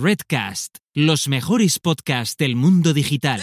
[0.00, 3.40] Redcast, los mejores podcasts del mundo digital.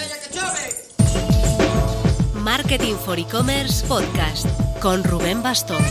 [2.34, 4.48] Marketing for E-Commerce Podcast
[4.80, 5.84] con Rubén Bastón.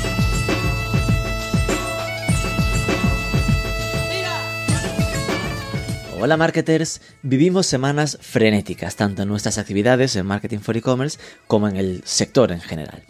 [6.19, 11.77] Hola marketers, vivimos semanas frenéticas tanto en nuestras actividades en Marketing for E-Commerce como en
[11.77, 13.03] el sector en general.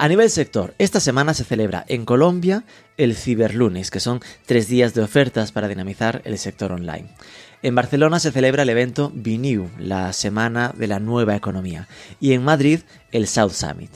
[0.00, 2.64] A nivel sector, esta semana se celebra en Colombia
[2.96, 7.14] el Ciberlunes, que son tres días de ofertas para dinamizar el sector online.
[7.60, 11.86] En Barcelona se celebra el evento BNew, la Semana de la Nueva Economía,
[12.18, 12.80] y en Madrid
[13.12, 13.90] el South Summit.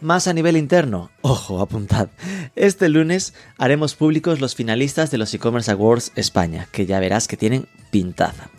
[0.00, 2.08] Más a nivel interno, ojo, apuntad.
[2.56, 7.36] Este lunes haremos públicos los finalistas de los e-commerce awards España, que ya verás que
[7.36, 8.50] tienen pintaza.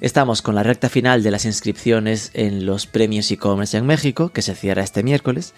[0.00, 4.40] Estamos con la recta final de las inscripciones en los premios e-commerce en México, que
[4.40, 5.52] se cierra este miércoles,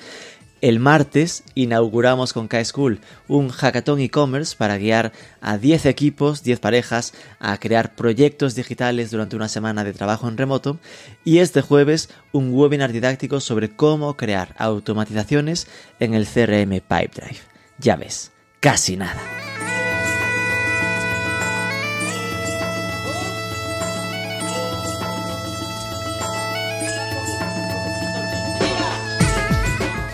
[0.61, 7.13] el martes inauguramos con K-School un hackathon e-commerce para guiar a 10 equipos, 10 parejas
[7.39, 10.79] a crear proyectos digitales durante una semana de trabajo en remoto
[11.25, 15.67] y este jueves un webinar didáctico sobre cómo crear automatizaciones
[16.01, 17.41] en el CRM Pipedrive.
[17.79, 19.21] Ya ves, casi nada.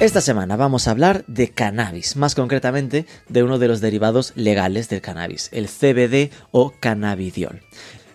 [0.02, 4.88] Esta semana vamos a hablar de cannabis, más concretamente de uno de los derivados legales
[4.88, 7.62] del cannabis, el CBD o cannabidiol.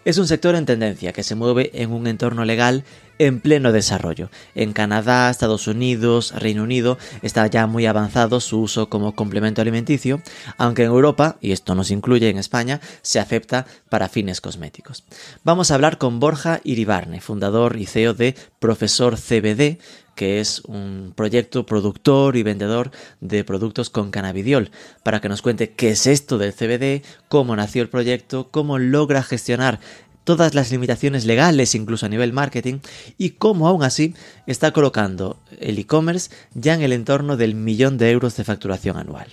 [0.04, 2.84] Es un sector en tendencia que se mueve en un entorno legal
[3.20, 4.30] en pleno desarrollo.
[4.54, 10.22] En Canadá, Estados Unidos, Reino Unido está ya muy avanzado su uso como complemento alimenticio,
[10.58, 15.06] aunque en Europa, y esto nos incluye en España, se acepta para fines cosméticos.
[15.46, 19.78] Vamos a hablar con Borja Iribarne, fundador y CEO de Profesor CBD,
[20.18, 24.72] que es un proyecto productor y vendedor de productos con cannabidiol,
[25.04, 29.22] para que nos cuente qué es esto del CBD, cómo nació el proyecto, cómo logra
[29.22, 29.80] gestionar
[30.24, 32.80] todas las limitaciones legales, incluso a nivel marketing,
[33.18, 34.16] y cómo aún así
[34.48, 39.28] está colocando el e-commerce ya en el entorno del millón de euros de facturación anual.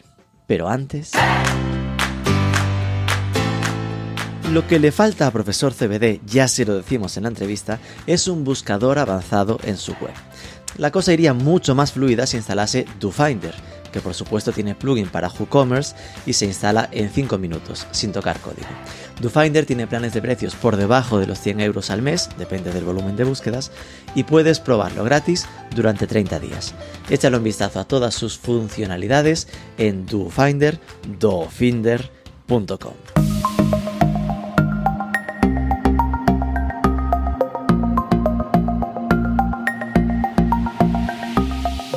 [0.47, 1.13] Pero antes...
[4.53, 8.29] Lo que le falta a Profesor CBD, ya se lo decimos en la entrevista, es
[8.29, 10.13] un buscador avanzado en su web.
[10.79, 13.55] La cosa iría mucho más fluida si instalase DoFinder,
[13.93, 15.95] que por supuesto tiene plugin para WooCommerce
[16.27, 18.67] y se instala en 5 minutos, sin tocar código.
[19.21, 22.83] DoFinder tiene planes de precios por debajo de los 100 euros al mes, depende del
[22.83, 23.71] volumen de búsquedas,
[24.17, 25.47] y puedes probarlo gratis
[25.77, 26.75] durante 30 días.
[27.09, 29.47] Échale un vistazo a todas sus funcionalidades
[29.79, 30.81] en DoFinder,
[31.21, 32.95] dofinder.com.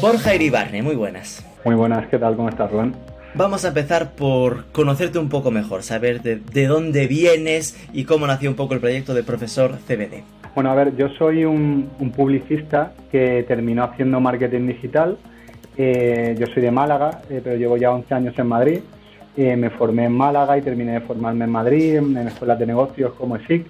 [0.07, 1.45] Borja Iribarne, muy buenas.
[1.65, 2.37] Muy buenas, ¿qué tal?
[2.37, 2.93] ¿Cómo estás, Rubén?
[3.33, 8.49] Vamos a empezar por conocerte un poco mejor, saber de, dónde vienes y cómo nació
[8.49, 10.23] un poco el proyecto de Profesor CBD.
[10.55, 15.17] Bueno, a ver, yo soy un, publicista que terminó haciendo marketing digital.
[15.75, 18.79] Eh, yo soy de Málaga, eh, pero llevo ya 11 años en Madrid.
[19.35, 22.65] Eh, me formé en Málaga y terminé de formarme en Madrid, en, en escuelas de
[22.65, 23.65] negocios como ESIC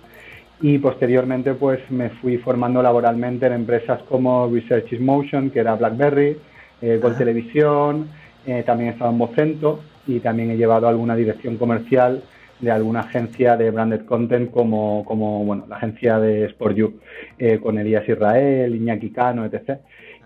[0.62, 5.76] y posteriormente pues me fui formando laboralmente en empresas como Research is Motion, que era
[5.76, 6.38] BlackBerry,
[6.82, 8.10] eh, Gol Televisión,
[8.46, 12.24] eh, también he estado en Vocento y también he llevado alguna dirección comercial
[12.60, 17.00] de alguna agencia de branded content como, como bueno, la agencia de Sport You,
[17.38, 19.80] eh, con Elías Israel, Iñaki Cano, etc.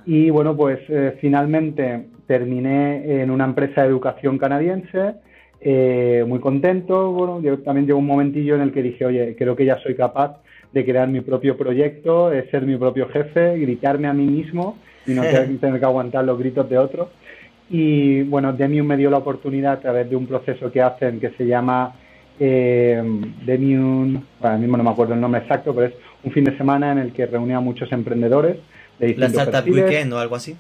[0.06, 5.16] Y bueno, pues eh, finalmente terminé en una empresa de educación canadiense,
[5.61, 7.11] eh, muy contento.
[7.11, 9.95] Bueno, yo también llegó un momentillo en el que dije, oye, creo que ya soy
[9.95, 10.38] capaz
[10.73, 15.11] de crear mi propio proyecto, de ser mi propio jefe, gritarme a mí mismo y
[15.11, 15.21] no
[15.61, 17.09] tener que aguantar los gritos de otros.
[17.69, 21.29] Y bueno, Demium me dio la oportunidad a través de un proceso que hacen que
[21.31, 21.94] se llama
[22.39, 23.01] eh,
[23.45, 26.57] Demium, bueno, ahora mismo no me acuerdo el nombre exacto, pero es un fin de
[26.57, 28.57] semana en el que reúne a muchos emprendedores
[29.00, 30.57] de distintos ¿La Startup Weekend o algo así?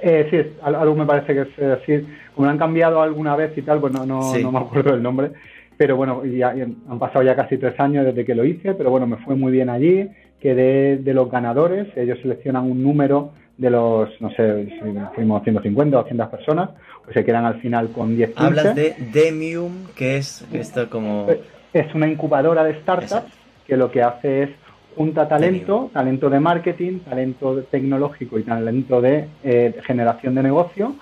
[0.00, 2.06] Eh, sí, algo me parece que es así.
[2.38, 5.02] Como lo han cambiado alguna vez y tal, pues no, no, no me acuerdo el
[5.02, 5.32] nombre.
[5.76, 9.08] Pero bueno, ya, han pasado ya casi tres años desde que lo hice, pero bueno,
[9.08, 10.08] me fue muy bien allí.
[10.38, 15.96] Quedé de los ganadores, ellos seleccionan un número de los, no sé, si fuimos 150
[15.96, 16.70] o 200 personas,
[17.02, 18.44] pues se quedan al final con 10 15.
[18.44, 21.26] Hablas de Demium, que es esto como...
[21.72, 23.24] Es una incubadora de startups
[23.66, 24.50] que lo que hace es
[24.94, 30.94] junta talento, talento de marketing, talento tecnológico y talento de eh, generación de negocio,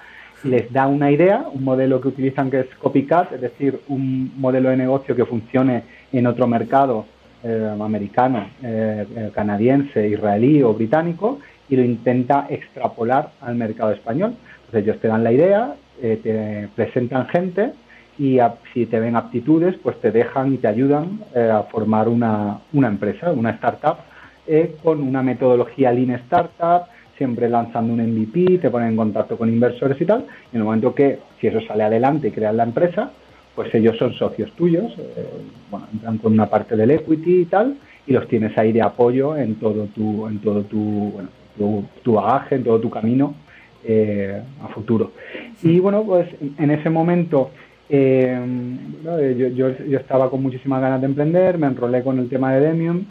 [0.47, 4.71] les da una idea, un modelo que utilizan que es copycat, es decir, un modelo
[4.71, 5.83] de negocio que funcione
[6.13, 7.07] en otro mercado
[7.43, 14.35] eh, americano, eh, canadiense, israelí o británico, y lo intenta extrapolar al mercado español.
[14.67, 17.73] Entonces ellos te dan la idea, te presentan gente
[18.19, 18.39] y
[18.73, 22.89] si te ven aptitudes, pues te dejan y te ayudan eh, a formar una, una,
[22.89, 23.99] empresa, una startup,
[24.47, 29.49] eh, con una metodología Lean Startup, siempre lanzando un MVP, te ponen en contacto con
[29.49, 32.65] inversores y tal, y en el momento que, si eso sale adelante y creas la
[32.65, 33.11] empresa,
[33.55, 35.27] pues ellos son socios tuyos, eh,
[35.71, 37.77] bueno, entran con una parte del equity y tal,
[38.07, 41.29] y los tienes ahí de apoyo en todo tu, en todo tu, bueno,
[42.03, 43.35] tu, bagaje, en todo tu camino
[43.83, 45.13] eh, a futuro.
[45.63, 46.29] Y bueno, pues
[46.59, 47.51] en ese momento
[47.89, 48.39] eh,
[49.57, 53.05] yo, yo, estaba con muchísimas ganas de emprender, me enrolé con el tema de Demium,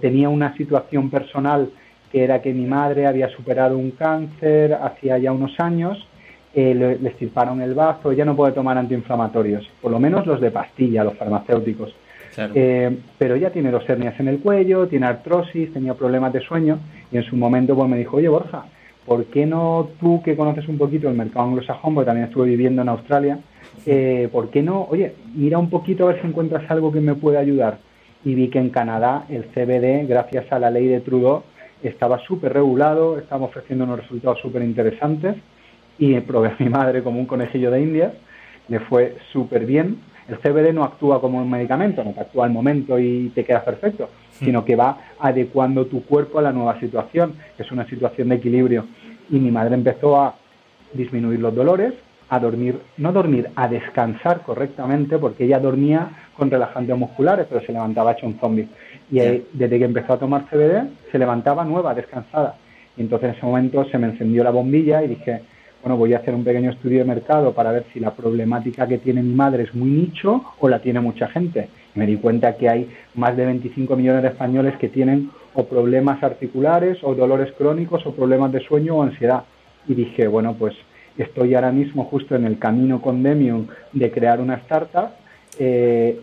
[0.00, 1.68] tenía una situación personal
[2.10, 6.06] que era que mi madre había superado un cáncer hacía ya unos años,
[6.54, 10.40] eh, le, le, estirparon el bazo, ella no puede tomar antiinflamatorios, por lo menos los
[10.40, 11.94] de pastilla, los farmacéuticos.
[12.54, 16.78] Eh, pero ella tiene dos hernias en el cuello, tiene artrosis, tenía problemas de sueño
[17.10, 18.64] y en su momento pues me dijo, oye Borja,
[19.04, 22.82] ¿por qué no tú que conoces un poquito el mercado anglosajón, porque también estuve viviendo
[22.82, 23.38] en Australia,
[23.86, 27.14] eh, ¿por qué no, oye, mira un poquito a ver si encuentras algo que me
[27.14, 27.78] pueda ayudar?
[28.24, 31.42] Y vi que en Canadá el CBD, gracias a la ley de Trudeau,
[31.82, 35.36] estaba súper regulado, estaba ofreciendo unos resultados súper interesantes
[35.98, 38.14] y probé a mi madre como un conejillo de India,
[38.68, 39.98] le fue súper bien.
[40.28, 43.64] El CBD no actúa como un medicamento, no te actúa al momento y te queda
[43.64, 48.28] perfecto, sino que va adecuando tu cuerpo a la nueva situación, que es una situación
[48.28, 48.84] de equilibrio.
[49.30, 50.34] Y mi madre empezó a
[50.92, 51.94] disminuir los dolores,
[52.28, 57.72] a dormir, no dormir, a descansar correctamente, porque ella dormía con relajantes musculares, pero se
[57.72, 58.68] levantaba hecho un zombie.
[59.10, 59.20] Y
[59.52, 62.56] desde que empezó a tomar CBD, se levantaba nueva, descansada.
[62.96, 65.40] Y entonces en ese momento se me encendió la bombilla y dije,
[65.82, 68.98] bueno, voy a hacer un pequeño estudio de mercado para ver si la problemática que
[68.98, 71.68] tiene mi madre es muy nicho o la tiene mucha gente.
[71.94, 75.64] Y me di cuenta que hay más de 25 millones de españoles que tienen o
[75.64, 79.44] problemas articulares o dolores crónicos o problemas de sueño o ansiedad.
[79.86, 80.74] Y dije, bueno, pues
[81.16, 85.10] estoy ahora mismo justo en el camino con Demium de crear una startup.
[85.58, 86.20] Eh,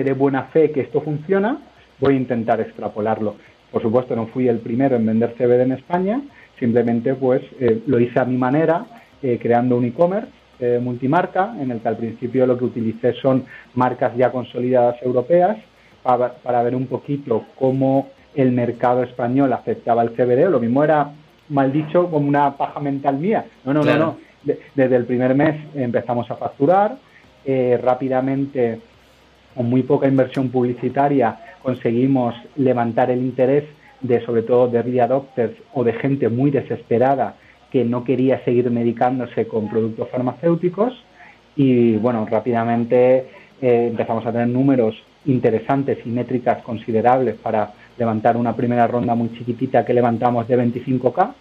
[0.00, 1.58] de buena fe que esto funciona,
[2.02, 3.36] voy a intentar extrapolarlo.
[3.70, 6.20] Por supuesto, no fui el primero en vender CBD en España,
[6.58, 8.84] simplemente pues eh, lo hice a mi manera,
[9.22, 10.28] eh, creando un e-commerce
[10.58, 13.44] eh, multimarca, en el que al principio lo que utilicé son
[13.74, 15.56] marcas ya consolidadas europeas,
[16.02, 20.50] para, ver un poquito cómo el mercado español aceptaba el CBD.
[20.50, 21.12] Lo mismo era,
[21.48, 23.44] mal dicho, como una paja mental mía.
[23.64, 24.16] No, no, no, no.
[24.74, 26.96] desde el primer mes empezamos a facturar,
[27.46, 28.80] rápidamente,
[29.54, 33.64] con muy poca inversión publicitaria, conseguimos levantar el interés
[34.00, 37.36] de sobre todo de early adopters o de gente muy desesperada
[37.70, 40.92] que no quería seguir medicándose con productos farmacéuticos
[41.56, 43.26] y bueno, rápidamente
[43.60, 44.94] eh, empezamos a tener números
[45.24, 51.32] interesantes y métricas considerables para levantar una primera ronda muy chiquitita que levantamos de 25K.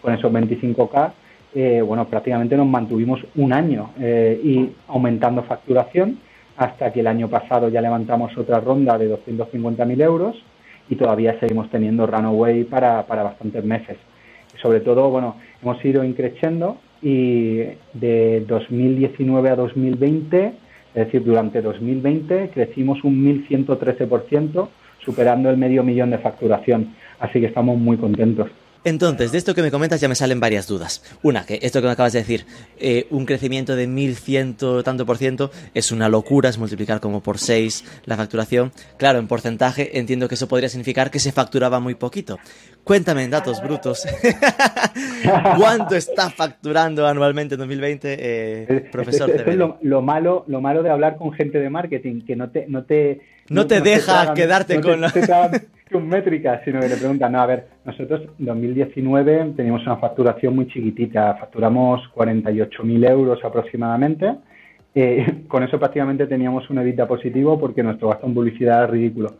[0.00, 1.12] Con esos 25K,
[1.54, 6.18] eh, bueno, prácticamente nos mantuvimos un año eh, y aumentando facturación
[6.56, 10.36] hasta que el año pasado ya levantamos otra ronda de 250.000 euros
[10.88, 13.96] y todavía seguimos teniendo runaway para, para bastantes meses.
[14.62, 17.58] sobre todo, bueno, hemos ido increciendo y
[17.92, 20.54] de 2019 a 2020, es
[20.94, 24.68] decir, durante 2020 crecimos un 1.113%,
[25.00, 26.94] superando el medio millón de facturación.
[27.18, 28.48] Así que estamos muy contentos.
[28.84, 31.02] Entonces, de esto que me comentas ya me salen varias dudas.
[31.22, 32.44] Una, que esto que me acabas de decir,
[32.78, 37.38] eh, un crecimiento de 1100 tanto por ciento es una locura, es multiplicar como por
[37.38, 38.72] 6 la facturación.
[38.98, 42.38] Claro, en porcentaje entiendo que eso podría significar que se facturaba muy poquito.
[42.84, 44.06] Cuéntame en datos brutos,
[45.58, 49.30] ¿cuánto está facturando anualmente en 2020, eh, profesor?
[49.30, 52.66] es lo, malo, lo malo de hablar con gente de marketing, que no te...
[52.68, 55.00] No te, no, te deja quedarte con
[55.90, 60.54] con métricas, sino que le preguntan, no, a ver, nosotros en 2019 teníamos una facturación
[60.54, 64.34] muy chiquitita, facturamos 48.000 euros aproximadamente,
[64.94, 69.36] eh, con eso prácticamente teníamos un EBITDA positivo porque nuestro gasto en publicidad es ridículo.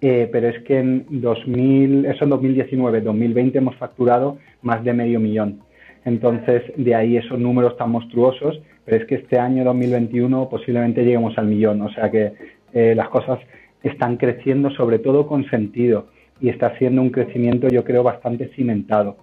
[0.00, 5.20] Eh, pero es que en 2000, eso en 2019, 2020 hemos facturado más de medio
[5.20, 5.60] millón.
[6.06, 11.36] Entonces, de ahí esos números tan monstruosos, pero es que este año 2021 posiblemente lleguemos
[11.36, 11.82] al millón.
[11.82, 12.32] O sea que
[12.72, 13.40] eh, las cosas
[13.82, 16.06] están creciendo sobre todo con sentido
[16.40, 19.18] y está siendo un crecimiento yo creo bastante cimentado.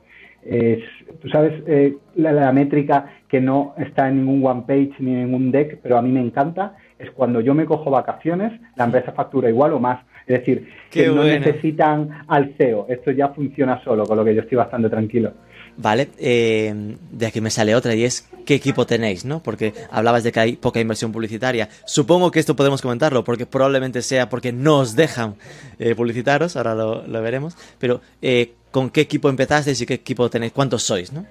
[1.21, 5.51] tú sabes, eh, la, métrica que no está en ningún one page ni en ningún
[5.51, 9.49] deck, pero a mí me encanta, es cuando yo me cojo vacaciones, la empresa factura
[9.49, 9.99] igual o más.
[10.27, 14.41] Es decir, que no necesitan al CEO, esto ya funciona solo, con lo que yo
[14.41, 15.31] estoy bastante tranquilo.
[15.77, 16.73] Vale, eh,
[17.11, 19.41] de aquí me sale otra y es qué equipo tenéis, ¿no?
[19.41, 21.69] Porque hablabas de que hay poca inversión publicitaria.
[21.85, 25.35] Supongo que esto podemos comentarlo porque probablemente sea porque no os dejan
[25.79, 27.55] eh, publicitaros, ahora lo, veremos.
[27.79, 30.51] Pero, eh, ¿con qué equipo empezasteis y qué equipo tenéis?
[30.51, 31.25] ¿Cuántos sois, no?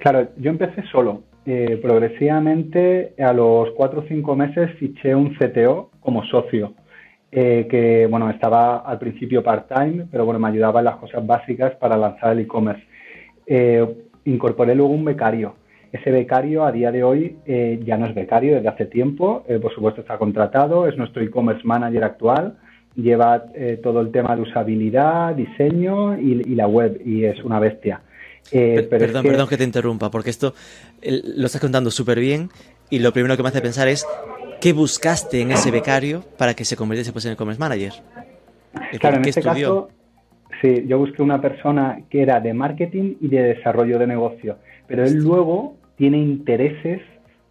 [0.00, 1.22] Claro, yo empecé solo.
[1.46, 6.72] eh, progresivamente a los cuatro o cinco meses fiché un CTO como socio,
[7.34, 11.74] eh, que bueno, estaba al principio part-time, pero bueno, me ayudaba en las cosas básicas
[11.76, 12.84] para lanzar el e-commerce.
[14.24, 15.56] incorporé luego un becario.
[15.92, 17.36] Ese becario a día de hoy
[17.84, 22.02] ya no es becario desde hace tiempo, por supuesto está contratado, es nuestro e-commerce manager
[22.02, 22.56] actual,
[22.96, 23.44] lleva
[23.80, 28.00] todo el tema de usabilidad, diseño y la web y es una bestia.
[28.52, 29.28] Eh, perdón, que...
[29.28, 30.54] perdón que te interrumpa, porque esto
[31.02, 32.50] lo estás contando súper bien
[32.90, 34.06] y lo primero que me hace pensar es
[34.64, 37.92] ¿qué buscaste en ese becario para que se convirtiese pues, en el commerce manager?
[38.98, 39.90] claro, en este caso,
[40.62, 44.56] sí, yo busqué una persona que era de marketing y de desarrollo de negocio,
[44.86, 47.02] pero él luego tiene intereses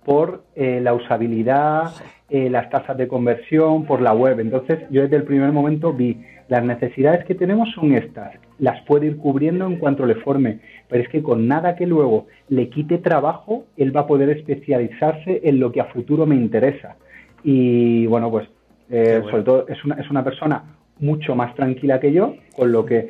[0.03, 1.91] por eh, la usabilidad,
[2.31, 4.39] eh, las tasas de conversión, por la web.
[4.39, 9.05] Entonces, yo desde el primer momento vi las necesidades que tenemos son estas, las puede
[9.05, 10.61] ir cubriendo en cuanto le forme,
[10.93, 15.41] pero es que con nada que luego le quite trabajo, él va a poder especializarse
[15.43, 16.97] en lo que a futuro me interesa.
[17.43, 18.47] Y bueno, pues
[18.91, 22.85] eh, sobre todo es una, es una persona mucho más tranquila que yo, con lo
[22.85, 23.09] que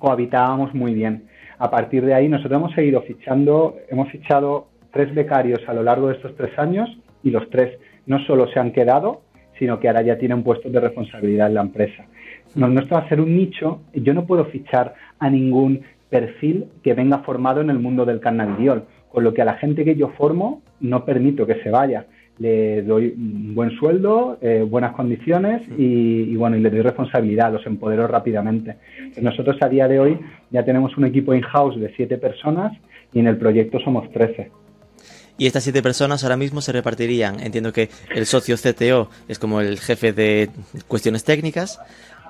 [0.00, 1.28] cohabitábamos muy bien.
[1.58, 6.08] A partir de ahí nosotros hemos seguido fichando, hemos fichado tres becarios a lo largo
[6.08, 6.90] de estos tres años
[7.22, 9.20] y los tres no solo se han quedado,
[9.56, 12.06] sino que ahora ya tienen puestos de responsabilidad en la empresa.
[12.56, 15.82] Nuestro va a ser un nicho, yo no puedo fichar a ningún
[16.14, 19.84] perfil que venga formado en el mundo del cannabidiol, con lo que a la gente
[19.84, 22.06] que yo formo no permito que se vaya.
[22.38, 27.66] Le doy un buen sueldo, eh, buenas condiciones y, bueno, y le doy responsabilidad, los
[27.66, 28.76] empodero rápidamente.
[29.20, 30.20] Nosotros a día de hoy
[30.52, 32.72] ya tenemos un equipo in-house de siete personas
[33.12, 34.52] y en el proyecto somos trece.
[35.36, 37.40] Y estas siete personas ahora mismo se repartirían.
[37.40, 40.48] Entiendo que el socio CTO es como el jefe de
[40.86, 41.80] cuestiones técnicas.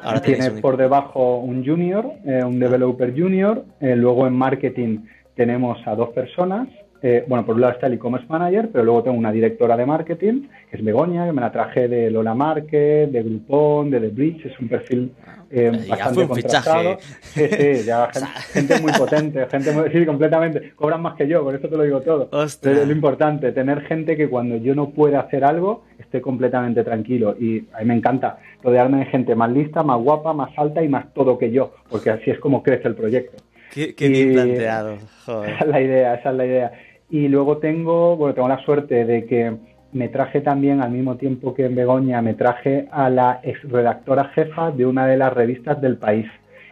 [0.05, 3.65] Ahora Tiene por debajo un junior, eh, un developer junior.
[3.81, 4.99] Eh, luego en marketing
[5.35, 6.69] tenemos a dos personas.
[7.03, 9.85] Eh, bueno, por un lado está el e-commerce manager, pero luego tengo una directora de
[9.85, 14.09] marketing, que es Begoña, que me la traje de Lola Market, de Groupon, de The
[14.09, 14.47] Bridge.
[14.47, 15.13] Es un perfil
[15.51, 16.97] eh, bastante contrastado.
[17.21, 18.11] Sí, sí, ya
[18.53, 20.73] gente, muy potente, gente muy, sí, completamente.
[20.75, 22.29] Cobran más que yo, por eso te lo digo todo.
[22.43, 25.85] es lo importante, tener gente que cuando yo no pueda hacer algo,
[26.15, 27.35] esté completamente tranquilo.
[27.39, 30.89] Y a mí me encanta rodearme de gente más lista, más guapa, más alta y
[30.89, 33.43] más todo que yo, porque así es como crece el proyecto.
[33.73, 34.93] Qué, bien planteado.
[35.27, 36.73] Esa es la idea, esa es la idea.
[37.11, 39.53] Y luego tengo, bueno, tengo la suerte de que
[39.93, 44.27] me traje también, al mismo tiempo que en Begoña, me traje a la ex redactora
[44.35, 46.27] jefa de una de las revistas del país,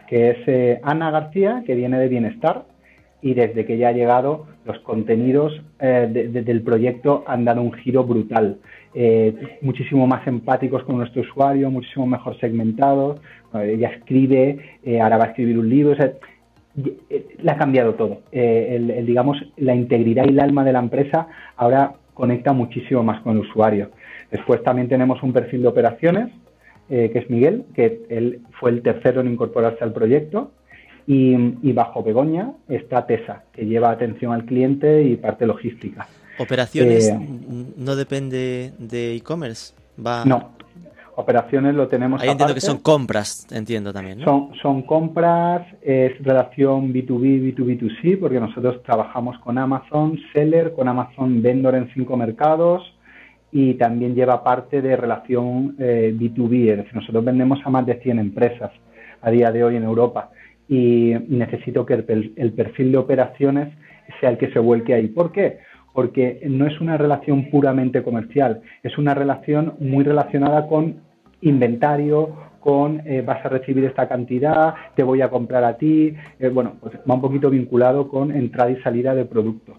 [0.07, 2.63] que es eh, Ana García, que viene de Bienestar,
[3.21, 8.03] y desde que ya ha llegado, los contenidos eh, del proyecto han dado un giro
[8.03, 8.57] brutal.
[8.95, 13.19] Eh, muchísimo más empáticos con nuestro usuario, muchísimo mejor segmentados.
[13.53, 15.93] ella escribe, ahora va a escribir un libro.
[15.93, 16.13] O sea,
[16.75, 18.21] le ha cambiado todo.
[18.31, 23.33] el, digamos, la integridad y el alma de la empresa ahora conecta muchísimo más con
[23.33, 23.89] el usuario.
[24.31, 26.29] Después también tenemos un perfil de operaciones,
[26.89, 30.51] eh, que es Miguel, que él fue el tercero en incorporarse al proyecto.
[31.05, 36.07] Y, bajo Begoña está Tesa, que lleva atención al cliente y parte logística.
[36.37, 37.17] ¿Operaciones eh,
[37.77, 39.73] no depende de e-commerce?
[40.03, 40.25] Va...
[40.25, 40.51] No,
[41.15, 42.21] operaciones lo tenemos.
[42.21, 44.21] Ahí entiendo que son compras, entiendo también.
[44.23, 51.41] Son, son compras, es relación B2B, B2B2C, porque nosotros trabajamos con Amazon Seller, con Amazon
[51.41, 52.81] Vendor en cinco mercados
[53.51, 57.99] y también lleva parte de relación B2B, eh, es decir, nosotros vendemos a más de
[58.01, 58.71] 100 empresas
[59.21, 60.31] a día de hoy en Europa
[60.67, 63.71] y necesito que el, el perfil de operaciones
[64.19, 65.07] sea el que se vuelque ahí.
[65.07, 65.59] ¿Por qué?
[65.93, 71.01] Porque no es una relación puramente comercial, es una relación muy relacionada con
[71.41, 76.49] inventario, con eh, vas a recibir esta cantidad, te voy a comprar a ti, eh,
[76.49, 79.77] bueno, pues va un poquito vinculado con entrada y salida de producto.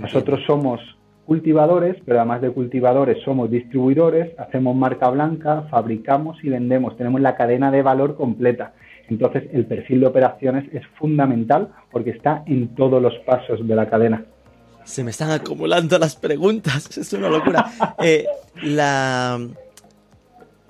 [0.00, 0.80] Nosotros somos
[1.24, 7.36] cultivadores, pero además de cultivadores somos distribuidores, hacemos marca blanca, fabricamos y vendemos, tenemos la
[7.36, 8.72] cadena de valor completa.
[9.08, 13.88] Entonces el perfil de operaciones es fundamental porque está en todos los pasos de la
[13.88, 14.24] cadena.
[14.84, 17.66] Se me están acumulando las preguntas, es una locura.
[18.02, 18.26] Eh,
[18.62, 19.40] la,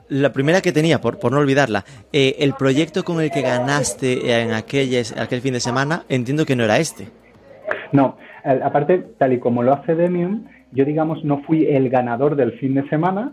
[0.09, 4.41] la primera que tenía, por, por no olvidarla, eh, el proyecto con el que ganaste
[4.43, 7.09] en aquel, aquel fin de semana, entiendo que no era este.
[7.93, 12.53] No, aparte, tal y como lo hace Demium, yo digamos no fui el ganador del
[12.59, 13.33] fin de semana,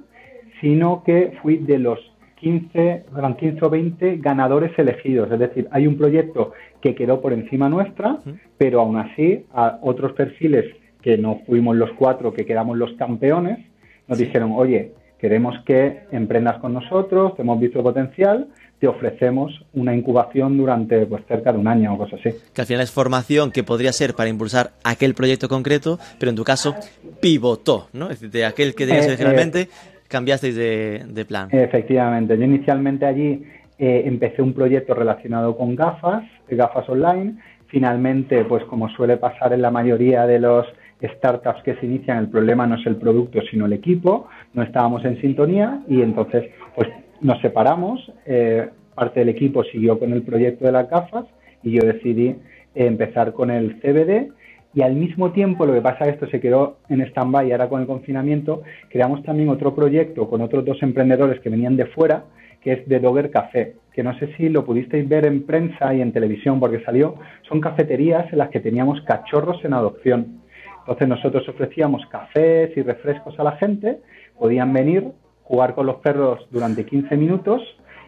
[0.62, 2.00] sino que fui de los
[2.42, 3.06] 15,
[3.38, 5.32] 15 o 20 ganadores elegidos.
[5.32, 8.18] Es decir, hay un proyecto que quedó por encima nuestra,
[8.58, 10.66] pero aún así a otros perfiles
[11.02, 13.60] que no fuimos los cuatro, que quedamos los campeones,
[14.08, 18.48] nos dijeron, oye, queremos que emprendas con nosotros, te hemos visto potencial,
[18.80, 22.36] te ofrecemos una incubación durante pues cerca de un año o cosas así.
[22.52, 26.36] Que al final es formación que podría ser para impulsar aquel proyecto concreto, pero en
[26.36, 26.76] tu caso
[27.22, 28.06] pivotó, ¿no?
[28.06, 29.70] Es decir, de aquel que tenías eh, originalmente,
[30.12, 31.48] cambiasteis de, plan.
[31.52, 33.44] Efectivamente, yo inicialmente allí
[33.80, 37.36] eh, empecé un proyecto relacionado con gafas, gafas online.
[37.68, 40.68] Finalmente, pues como suele pasar en la mayoría de los
[41.02, 44.28] startups que se inician, el problema no es el producto, sino el equipo.
[44.54, 46.44] No estábamos en sintonía y entonces,
[46.76, 46.90] pues
[47.22, 51.26] nos separamos, eh, parte del equipo siguió con el proyecto de las gafas
[51.64, 52.36] y yo decidí
[52.76, 54.32] empezar con el CBD
[54.74, 57.70] y al mismo tiempo lo que pasa es que esto se quedó en stand-by ahora
[57.70, 62.24] con el confinamiento creamos también otro proyecto con otros dos emprendedores que venían de fuera
[62.62, 66.02] que es de Dogger Café, que no sé si lo pudisteis ver en prensa y
[66.02, 67.16] en televisión porque salió,
[67.50, 70.42] son cafeterías en las que teníamos cachorros en adopción.
[70.80, 74.00] Entonces nosotros ofrecíamos cafés y refrescos a la gente,
[74.38, 75.12] podían venir,
[75.44, 77.62] jugar con los perros durante 15 minutos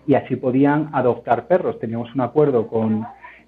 [0.08, 1.80] y así podían adoptar perros.
[1.80, 3.06] Teníamos un acuerdo con,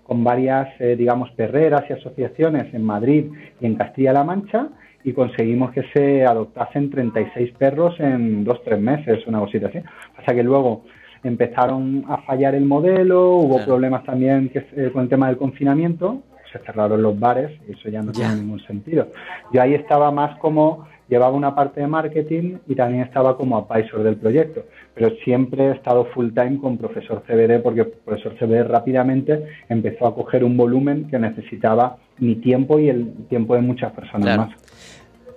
[0.07, 3.25] varias, eh, digamos, perreras y asociaciones en Madrid
[3.59, 4.69] y en Castilla-La Mancha
[5.03, 9.79] y conseguimos que se adoptasen 36 perros en dos, tres meses, una cosita así.
[10.15, 10.83] Pasa que luego
[11.23, 16.23] empezaron a fallar el modelo, hubo problemas también que, eh, con el tema del confinamiento,
[16.51, 19.07] se cerraron los bares y eso ya no tiene ningún sentido.
[19.51, 24.03] Yo ahí estaba más como llevaba una parte de marketing y también estaba como advisor
[24.03, 24.63] del proyecto,
[24.95, 30.15] pero siempre he estado full time con profesor CBD porque profesor CBD rápidamente empezó a
[30.15, 34.49] coger un volumen que necesitaba mi tiempo y el tiempo de muchas personas más.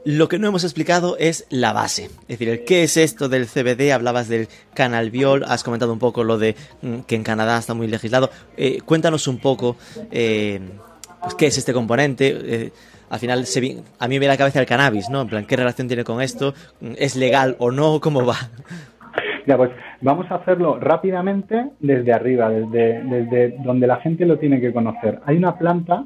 [0.05, 2.05] Lo que no hemos explicado es la base.
[2.29, 3.93] Es decir, ¿qué es esto del CBD?
[3.93, 7.89] Hablabas del cannabidiol, has comentado un poco lo de mm, que en Canadá está muy
[7.89, 8.31] legislado.
[8.57, 9.77] Eh, cuéntanos un poco
[10.11, 10.61] eh,
[11.21, 12.39] pues, qué es este componente.
[12.41, 12.73] Eh,
[13.11, 13.59] al final, se,
[13.99, 15.23] a mí me viene a la cabeza el cannabis, ¿no?
[15.23, 16.55] En plan, ¿qué relación tiene con esto?
[16.97, 18.01] ¿Es legal o no?
[18.01, 18.51] ¿Cómo va?
[19.57, 19.71] Pues
[20.03, 25.21] vamos a hacerlo rápidamente desde arriba, desde, desde donde la gente lo tiene que conocer.
[25.25, 26.05] Hay una planta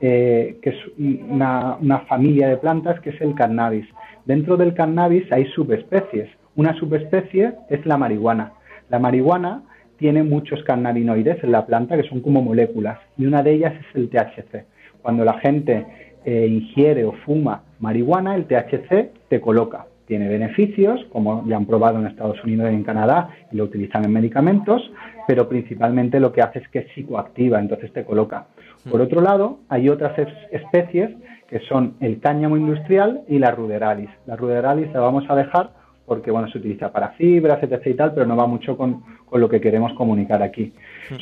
[0.00, 1.78] eh, que es una,
[2.08, 3.86] familia de plantas que es el cannabis.
[4.24, 6.28] Dentro del cannabis hay subespecies.
[6.56, 8.54] Una subespecie es la marihuana.
[8.88, 9.62] La marihuana
[9.98, 13.94] tiene muchos cannabinoides en la planta que son como moléculas y una de ellas es
[13.94, 14.64] el THC.
[15.02, 15.86] Cuando la gente
[16.24, 19.86] eh, ingiere o fuma marihuana, el THC te coloca.
[20.10, 24.04] Tiene beneficios, como ya han probado en Estados Unidos y en Canadá, y lo utilizan
[24.04, 24.90] en medicamentos,
[25.28, 28.48] pero principalmente lo que hace es que es psicoactiva, entonces te coloca.
[28.90, 30.18] Por otro lado, hay otras
[30.50, 31.10] especies
[31.46, 34.10] que son el cáñamo industrial y la ruderalis.
[34.26, 35.70] La ruderalis la vamos a dejar
[36.06, 37.86] porque bueno, se utiliza para fibras, etc.
[37.86, 40.72] y tal, pero no va mucho con, con lo que queremos comunicar aquí.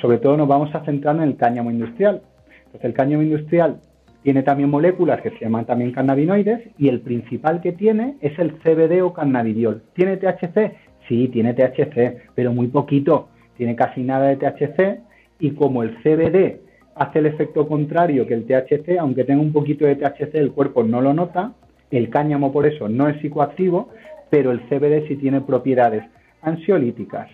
[0.00, 2.22] Sobre todo nos vamos a centrar en el cáñamo industrial.
[2.64, 3.80] Entonces, el cáñamo industrial
[4.22, 8.52] tiene también moléculas que se llaman también cannabinoides y el principal que tiene es el
[8.58, 9.82] CBD o cannabidiol.
[9.94, 10.74] ¿Tiene THC?
[11.08, 13.28] Sí, tiene THC, pero muy poquito.
[13.56, 15.00] Tiene casi nada de THC
[15.40, 16.60] y como el CBD
[16.94, 20.82] hace el efecto contrario que el THC, aunque tenga un poquito de THC, el cuerpo
[20.82, 21.52] no lo nota.
[21.90, 23.88] El cáñamo por eso no es psicoactivo,
[24.30, 26.04] pero el CBD sí tiene propiedades
[26.42, 27.30] ansiolíticas,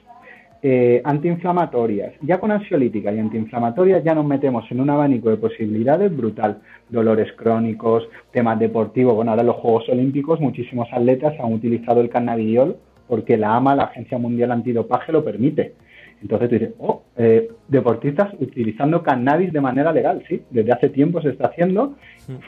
[0.67, 2.15] eh, antiinflamatorias.
[2.23, 6.63] Ya con ansiolíticas y antiinflamatorias ya nos metemos en un abanico de posibilidades brutal.
[6.89, 9.15] Dolores crónicos, temas deportivos.
[9.15, 13.77] Bueno, ahora en los Juegos Olímpicos muchísimos atletas han utilizado el cannabidiol porque la AMA,
[13.77, 15.75] la Agencia Mundial Antidopaje, lo permite.
[16.23, 21.21] Entonces tú dices, oh, eh, deportistas utilizando cannabis de manera legal, sí, desde hace tiempo
[21.21, 21.97] se está haciendo.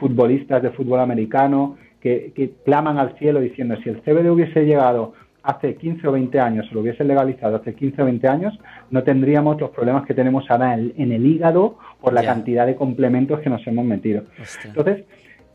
[0.00, 5.12] Futbolistas de fútbol americano que, claman al cielo diciendo, si el CBD hubiese llegado
[5.46, 8.58] hace 15 o 20 años, o lo hubiese legalizado hace 15 o 20 años,
[8.90, 13.40] no tendríamos los problemas que tenemos ahora en, el hígado por la cantidad de complementos
[13.40, 14.24] que nos hemos metido.
[14.64, 15.04] Entonces,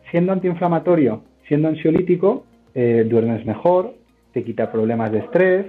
[0.10, 3.96] siendo antiinflamatorio, siendo ansiolítico, eh, duermes mejor,
[4.34, 5.66] te quita problemas de estrés,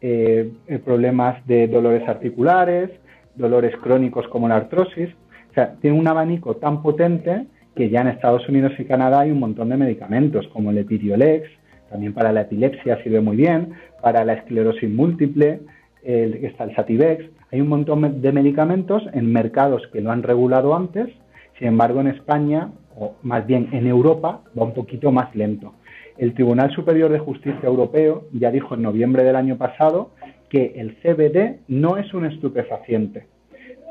[0.00, 2.90] eh, eh, problemas de dolores articulares,
[3.34, 5.10] dolores crónicos como la artrosis.
[5.50, 9.30] O sea, tiene un abanico tan potente que ya en Estados Unidos y Canadá hay
[9.30, 11.48] un montón de medicamentos, como el Epidiolex,
[11.90, 13.72] también para la epilepsia sirve muy bien,
[14.02, 15.60] para la esclerosis múltiple,
[16.02, 17.24] el, está el Sativex.
[17.50, 21.08] Hay un montón de medicamentos en mercados que lo han regulado antes,
[21.58, 25.74] sin embargo en España, o más bien en Europa, va un poquito más lento.
[26.18, 30.10] El Tribunal Superior de Justicia Europeo ya dijo en noviembre del año pasado
[30.48, 33.26] que el CBD no es un estupefaciente,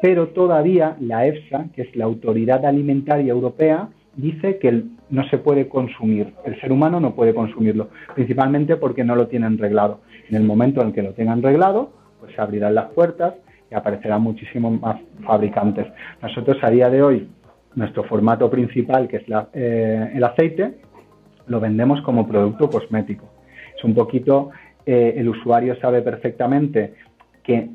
[0.02, 5.68] pero todavía la EFSA, que es la Autoridad Alimentaria Europea, dice que no se puede
[5.68, 10.02] consumir, el ser humano no puede consumirlo, principalmente porque no lo tienen reglado.
[10.30, 13.36] En el momento en que lo tengan reglado, pues se abrirán las puertas
[13.72, 15.88] y aparecerán muchísimos más fabricantes.
[16.22, 17.30] Nosotros a día de hoy,
[17.76, 20.80] nuestro formato principal, que es eh, el aceite,
[21.48, 23.26] lo vendemos como producto cosmético.
[23.78, 24.52] Es un poquito,
[24.86, 26.96] eh, el usuario sabe perfectamente
[27.44, 27.70] que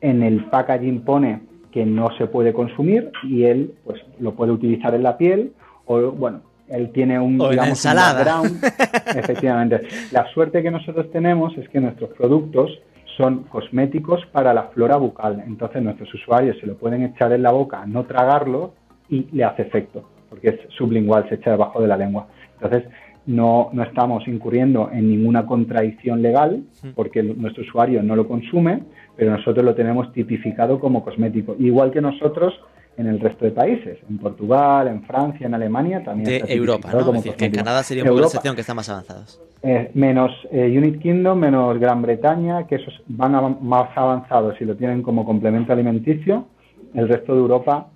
[0.00, 4.94] en el packaging pone que no se puede consumir y él pues lo puede utilizar
[4.94, 5.52] en la piel
[5.86, 8.64] o bueno, él tiene un, digamos, un background.
[9.16, 9.82] Efectivamente.
[10.10, 12.70] La suerte que nosotros tenemos es que nuestros productos
[13.16, 15.42] son cosméticos para la flora bucal.
[15.46, 18.74] Entonces nuestros usuarios se lo pueden echar en la boca, no tragarlo
[19.08, 22.28] y le hace efecto, porque es sublingual, se echa debajo de la lengua.
[22.54, 22.84] Entonces
[23.26, 28.82] no, no estamos incurriendo en ninguna contradicción legal, porque nuestro usuario no lo consume,
[29.16, 31.54] pero nosotros lo tenemos tipificado como cosmético.
[31.58, 32.58] Igual que nosotros
[32.96, 36.44] en el resto de países, en Portugal, en Francia, en Alemania también.
[36.44, 37.00] De Europa, ¿no?
[37.00, 39.40] Es decir, que en Canadá sería un poco la excepción que están más avanzados.
[39.62, 44.76] Eh, menos eh, Unit Kingdom, menos Gran Bretaña, que esos van más avanzados y lo
[44.76, 46.46] tienen como complemento alimenticio.
[46.94, 47.88] El resto de Europa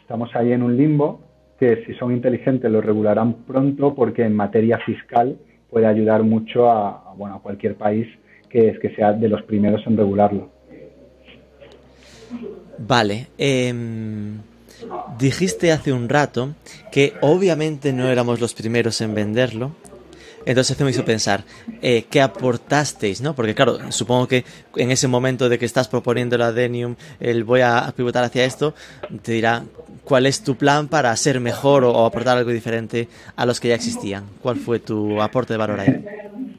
[0.00, 1.20] estamos ahí en un limbo
[1.58, 5.36] que si son inteligentes lo regularán pronto porque en materia fiscal
[5.70, 8.06] puede ayudar mucho a, bueno, a cualquier país
[8.48, 10.50] que, es que sea de los primeros en regularlo.
[12.78, 13.28] Vale.
[13.38, 14.38] Em,
[15.18, 16.54] dijiste hace un rato
[16.90, 19.72] que obviamente no éramos los primeros en venderlo.
[20.46, 21.42] Entonces me hizo pensar,
[21.80, 23.22] eh, ¿qué aportasteis?
[23.22, 23.34] ¿no?
[23.34, 24.44] Porque claro, supongo que
[24.76, 28.74] en ese momento de que estás proponiendo la Denium, el voy a pivotar hacia esto,
[29.22, 29.62] te dirá
[30.04, 33.74] cuál es tu plan para ser mejor o, aportar algo diferente a los que ya
[33.74, 34.24] existían.
[34.42, 36.04] ¿Cuál fue tu aporte de valor ahí?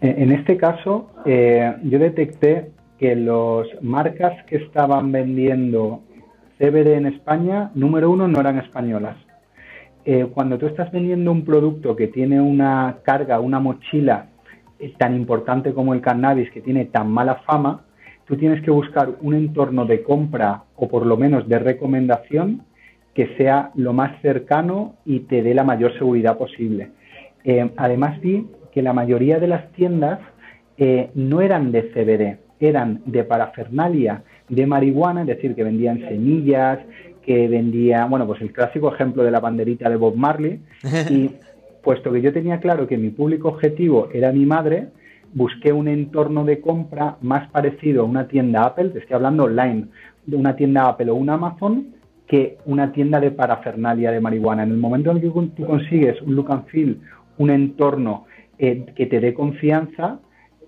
[0.02, 2.72] En este caso, eh, yo detecté
[3.06, 6.02] que las marcas que estaban vendiendo
[6.58, 9.16] CBD en España, número uno, no eran españolas.
[10.06, 14.30] Eh, cuando tú estás vendiendo un producto que tiene una carga, una mochila
[14.80, 17.84] eh, tan importante como el cannabis, que tiene tan mala fama,
[18.26, 22.64] tú tienes que buscar un entorno de compra o por lo menos de recomendación
[23.14, 26.90] que sea lo más cercano y te dé la mayor seguridad posible.
[27.44, 30.20] Eh, además vi que la mayoría de las tiendas
[31.14, 36.80] no eran de CBD, eran de parafernalia de marihuana, es decir, que vendían semillas,
[37.26, 40.60] que vendían, bueno, pues el clásico ejemplo de la banderita de Bob Marley.
[41.10, 41.32] Y
[41.84, 44.88] puesto que yo tenía claro que mi público objetivo era mi madre,
[45.34, 49.86] busqué un entorno de compra más parecido a una tienda Apple, te estoy hablando online,
[50.26, 51.96] de una tienda Apple o un Amazon,
[52.28, 54.64] que una tienda de parafernalia de marihuana.
[54.64, 57.00] En el momento en que tú consigues un look and feel,
[57.38, 58.26] un entorno
[58.58, 60.20] eh, que te dé confianza,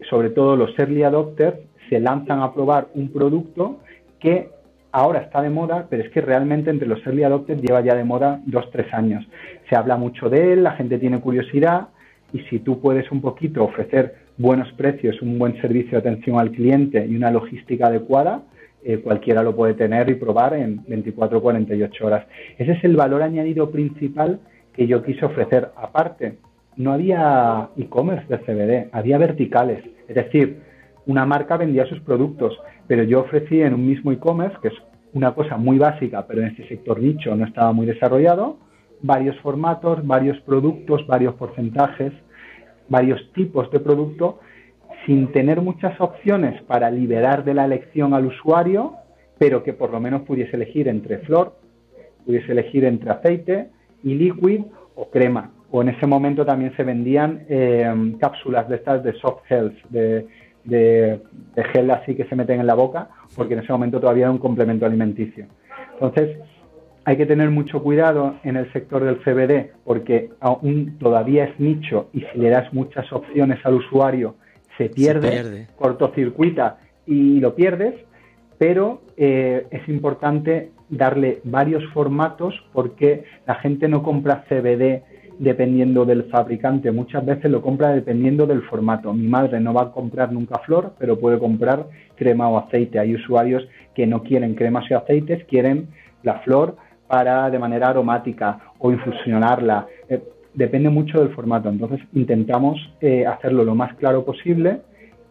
[0.10, 1.58] sobre todo los early adopters,
[1.90, 3.80] se lanzan a probar un producto
[4.20, 4.50] que
[4.92, 8.04] ahora está de moda, pero es que realmente entre los early adopters lleva ya de
[8.04, 9.28] moda dos, tres años.
[9.70, 11.90] Se habla mucho de él, la gente tiene curiosidad
[12.34, 16.52] y si tú puedes un poquito ofrecer buenos precios, un buen servicio de atención al
[16.52, 18.44] cliente y una logística adecuada,
[18.84, 22.26] eh, cualquiera lo puede tener y probar en 24 o 48 horas.
[22.58, 24.40] Ese es el valor añadido principal
[24.74, 25.70] que yo quise ofrecer.
[25.76, 26.38] Aparte,
[26.76, 29.84] no había e-commerce de CBD, había verticales.
[30.08, 30.62] Es decir,
[31.08, 34.74] una marca vendía sus productos, pero yo ofrecí en un mismo e-commerce, que es
[35.14, 38.58] una cosa muy básica, pero en este sector nicho no estaba muy desarrollado,
[39.02, 42.14] varios formatos, varios productos, varios porcentajes,
[42.90, 44.40] varios tipos de producto,
[45.06, 48.96] sin tener muchas opciones para liberar de la elección al usuario,
[49.38, 51.56] pero que por lo menos pudiese elegir entre flor,
[52.26, 53.70] pudiese elegir entre aceite
[54.04, 54.62] y liquid
[54.96, 55.52] o crema.
[55.70, 60.28] O en ese momento también se vendían eh, cápsulas de estas de soft health, de
[60.68, 61.22] de,
[61.74, 64.38] gel así que se meten en la boca, porque en ese momento todavía era un
[64.38, 65.46] complemento alimenticio.
[65.94, 66.38] Entonces,
[67.06, 72.10] hay que tener mucho cuidado en el sector del CBD, porque aún todavía es nicho
[72.14, 74.36] y si le das muchas opciones al usuario,
[74.78, 77.96] se pierde, cortocircuita y lo pierdes,
[78.58, 85.04] pero eh, es importante darle varios formatos porque la gente no compra CBD
[85.40, 86.92] dependiendo del fabricante.
[86.92, 89.14] Muchas veces lo compra dependiendo del formato.
[89.14, 93.00] Mi madre no va a comprar nunca flor, pero puede comprar crema o aceite.
[93.00, 95.88] Hay usuarios que no quieren cremas y aceites, quieren
[96.24, 96.76] la flor
[97.08, 99.88] para de manera aromática o infusionarla.
[100.10, 100.22] Eh,
[100.54, 101.70] depende mucho del formato.
[101.70, 104.82] Entonces intentamos eh, hacerlo lo más claro posible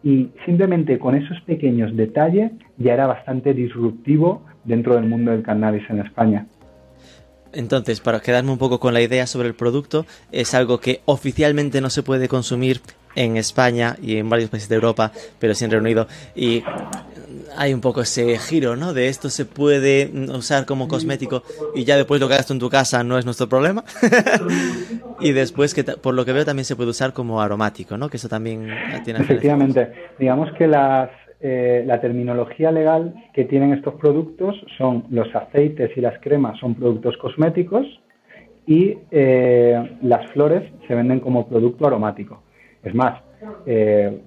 [0.03, 5.83] y simplemente con esos pequeños detalles ya era bastante disruptivo dentro del mundo del cannabis
[5.89, 6.47] en España.
[7.53, 11.81] Entonces, para quedarme un poco con la idea sobre el producto, es algo que oficialmente
[11.81, 12.81] no se puede consumir
[13.15, 16.07] en España y en varios países de Europa, pero sí en Reino Unido.
[16.35, 16.63] Y
[17.57, 18.93] hay un poco ese giro, ¿no?
[18.93, 22.59] De esto se puede usar como cosmético y ya después lo que hagas tú en
[22.59, 23.83] tu casa no es nuestro problema.
[25.19, 28.07] y después, que por lo que veo, también se puede usar como aromático, ¿no?
[28.07, 28.69] Que eso también
[29.03, 29.21] tiene...
[29.21, 29.91] Efectivamente.
[30.19, 36.01] Digamos que las eh, la terminología legal que tienen estos productos son los aceites y
[36.01, 37.85] las cremas son productos cosméticos
[38.65, 42.41] y eh, las flores se venden como producto aromático.
[42.83, 43.21] Es más,
[43.67, 44.19] eh,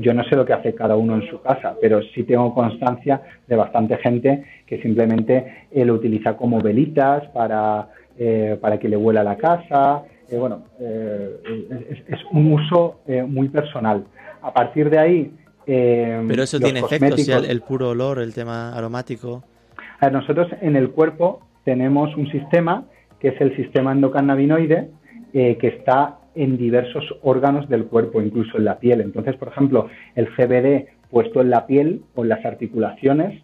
[0.00, 3.22] yo, no sé lo que hace cada uno en su casa, pero sí tengo constancia
[3.46, 7.88] de bastante gente que simplemente lo utiliza como velitas para,
[8.60, 10.02] para que le huela la casa.
[10.36, 14.04] bueno, es, un uso muy personal.
[14.42, 15.32] A partir de ahí...
[15.66, 19.42] pero eso tiene efectos, el, puro olor, el tema aromático.
[20.00, 22.84] A nosotros en el cuerpo tenemos un sistema
[23.18, 24.90] que es el sistema endocannabinoide,
[25.32, 29.00] que está en diversos órganos del cuerpo, incluso en la piel.
[29.00, 33.42] Entonces, por ejemplo, el CBD puesto en la piel o en las articulaciones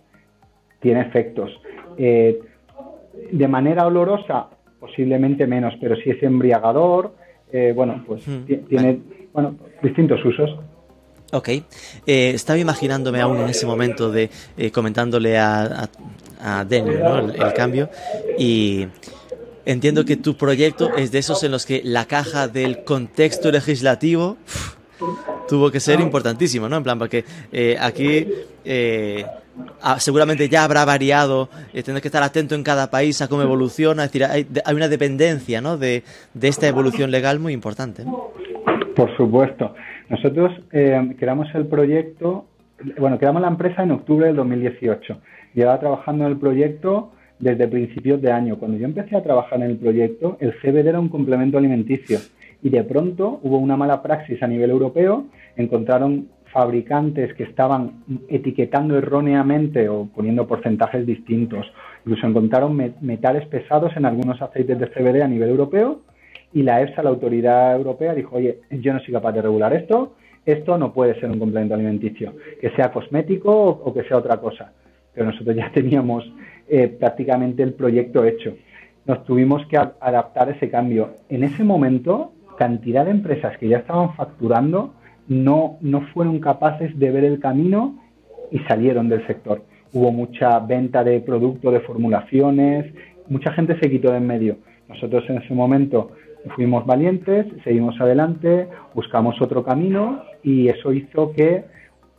[0.81, 1.51] tiene efectos.
[1.97, 2.41] Eh,
[3.31, 4.49] de manera olorosa,
[4.81, 7.15] posiblemente menos, pero si es embriagador,
[7.53, 8.67] eh, bueno, pues hmm.
[8.69, 9.01] tiene
[9.33, 10.59] bueno, distintos usos.
[11.33, 11.49] Ok.
[11.49, 11.65] Eh,
[12.07, 14.31] estaba imaginándome aún en ese momento de
[14.73, 15.89] comentándole a,
[16.41, 17.91] a, el, cambio
[18.39, 18.87] y
[19.65, 24.37] Entiendo que tu proyecto es de esos en los que la caja del contexto legislativo
[25.49, 26.77] tuvo que ser importantísimo, ¿no?
[26.79, 28.27] En plan, porque eh, aquí
[28.65, 29.25] eh,
[29.81, 34.05] ah, seguramente ya habrá variado, eh, que estar atento en cada país a cómo evoluciona,
[34.05, 34.25] es decir,
[34.65, 35.77] hay, una dependencia, ¿no?
[35.77, 36.03] De,
[36.41, 38.05] esta evolución legal muy importante.
[38.97, 39.75] Por supuesto.
[40.13, 42.45] Nosotros creamos el proyecto,
[42.99, 45.19] bueno, creamos la empresa en octubre del 2018.
[45.55, 48.59] Llevaba trabajando en el proyecto desde principios de año.
[48.59, 52.19] Cuando yo empecé a trabajar en el proyecto, el CBD era un complemento alimenticio
[52.63, 55.25] y de pronto hubo una mala praxis a nivel europeo,
[55.57, 61.65] encontraron fabricantes que estaban etiquetando erróneamente o poniendo porcentajes distintos.
[62.05, 66.03] Incluso encontraron metales pesados en algunos aceites de CBD a nivel europeo
[66.53, 70.15] y la EFSA, la autoridad europea, dijo, oye, yo no soy capaz de regular esto,
[70.45, 74.73] esto no puede ser un complemento alimenticio, que sea cosmético o que sea otra cosa.
[75.15, 76.31] Pero nosotros ya teníamos
[76.69, 78.57] eh, prácticamente el proyecto hecho.
[79.07, 81.11] Nos tuvimos que adaptar a ese cambio.
[81.29, 84.95] En ese momento, cantidad de empresas que ya estaban facturando
[85.29, 87.99] no, no fueron capaces de ver el camino
[88.51, 89.63] y salieron del sector.
[89.93, 92.93] Hubo mucha venta de productos, de formulaciones,
[93.29, 94.59] mucha gente se quitó de en medio.
[94.89, 96.13] Nosotros en ese momento
[96.55, 101.65] fuimos valientes, seguimos adelante, buscamos otro camino y eso hizo que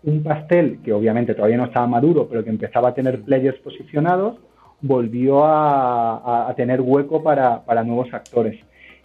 [0.04, 4.38] un pastel que obviamente todavía no estaba maduro, pero que empezaba a tener players posicionados,
[4.82, 8.60] volvió a, tener hueco para, nuevos actores.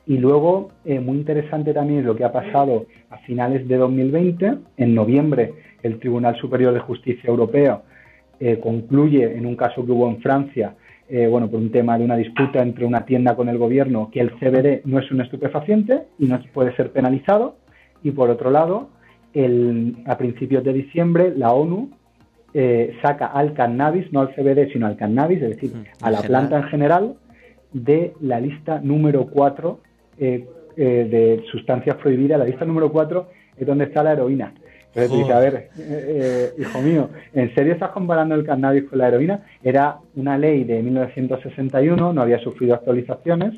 [0.06, 4.94] Y luego, eh, muy interesante también lo que ha pasado a finales de 2020, en
[4.94, 5.52] noviembre,
[5.82, 7.82] el Tribunal Superior de Justicia Europeo
[8.40, 10.74] eh, concluye en un caso que hubo en Francia,
[11.08, 14.20] eh, bueno, por un tema de una disputa entre una tienda con el gobierno, que
[14.20, 17.56] el CBD no es un estupefaciente y no puede ser penalizado.
[18.02, 18.90] Y por otro lado,
[20.06, 21.90] a principios de diciembre la ONU
[22.54, 26.56] eh, saca al cannabis, no al CBD, sino al cannabis, es decir, a la planta
[26.56, 27.14] en general,
[27.72, 29.80] de la lista número 4
[30.18, 32.38] eh, eh, de sustancias prohibidas.
[32.38, 34.54] La lista número 4 es donde está la heroína.
[34.94, 35.68] Entonces a ver,
[36.58, 39.42] hijo mío, ¿en serio estás comparando el cannabis con la heroína?
[39.62, 43.54] Era una ley de 1961, no había sufrido actualizaciones,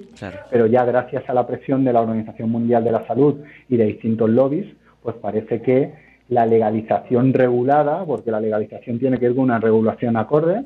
[0.50, 3.84] pero ya gracias a la presión de la Organización Mundial de la Salud y de
[3.86, 4.66] distintos lobbies,
[5.02, 5.92] pues parece que
[6.28, 10.62] la legalización regulada, porque la legalización tiene que ir con una regulación acorde,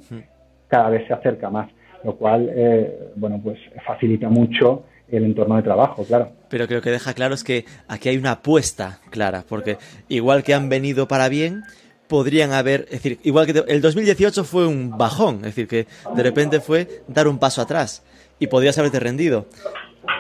[0.69, 1.71] cada vez se acerca más,
[2.05, 4.85] lo cual, eh, bueno, pues facilita mucho
[5.17, 6.31] el entorno de trabajo, claro.
[6.49, 10.55] Pero creo que deja claro es que aquí hay una apuesta clara, porque igual que
[10.55, 11.63] han venido para bien,
[12.07, 16.23] podrían haber, es decir, igual que el 2018 fue un bajón, es decir, que de
[16.23, 18.03] repente fue dar un paso atrás
[18.39, 19.47] y podrías haberte rendido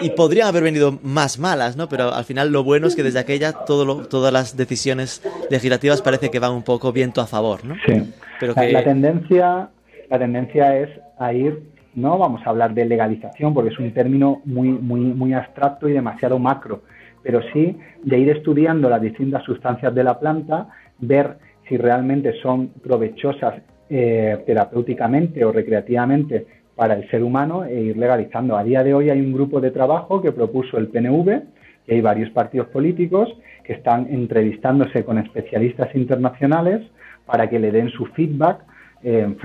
[0.00, 1.88] y podrían haber venido más malas, ¿no?
[1.88, 6.30] Pero al final lo bueno es que desde aquella todo todas las decisiones legislativas parece
[6.30, 7.74] que van un poco viento a favor, ¿no?
[7.86, 8.12] Sí.
[8.40, 8.72] Pero que...
[8.72, 9.68] la, tendencia,
[10.10, 11.62] la tendencia es a ir,
[11.94, 15.92] no vamos a hablar de legalización porque es un término muy, muy, muy abstracto y
[15.92, 16.82] demasiado macro,
[17.22, 22.68] pero sí de ir estudiando las distintas sustancias de la planta, ver si realmente son
[22.82, 23.54] provechosas
[23.88, 28.56] eh, terapéuticamente o recreativamente para el ser humano e ir legalizando.
[28.56, 31.42] A día de hoy hay un grupo de trabajo que propuso el PNV
[31.86, 33.28] y hay varios partidos políticos
[33.62, 36.82] que están entrevistándose con especialistas internacionales
[37.26, 38.64] para que le den su feedback
[39.04, 39.36] en,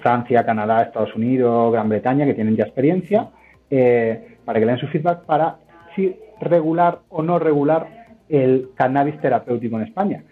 [0.00, 3.28] Francia, Canadá, Estados Unidos, Gran Bretaña, que tienen ya experiencia,
[3.70, 5.56] eh, para que le den su feedback para
[5.96, 10.22] si regular o no regular el cannabis terapéutico en España.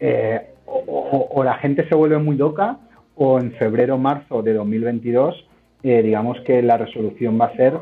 [0.00, 2.78] Eh, o, la gente se vuelve muy loca
[3.14, 5.46] o en febrero o marzo de 2022
[5.82, 7.74] eh, digamos que la resolución va a ser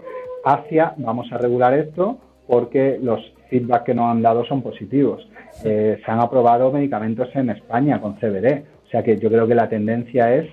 [0.45, 5.29] hacia, vamos a regular esto porque los feedback que nos han dado son positivos.
[5.65, 9.55] Eh, se han aprobado medicamentos en España con CBD, o sea que yo creo que
[9.55, 10.49] la tendencia es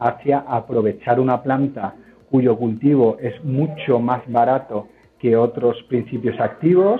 [0.00, 1.94] hacia aprovechar una planta
[2.30, 6.98] cuyo cultivo es mucho más barato que otros principios activos.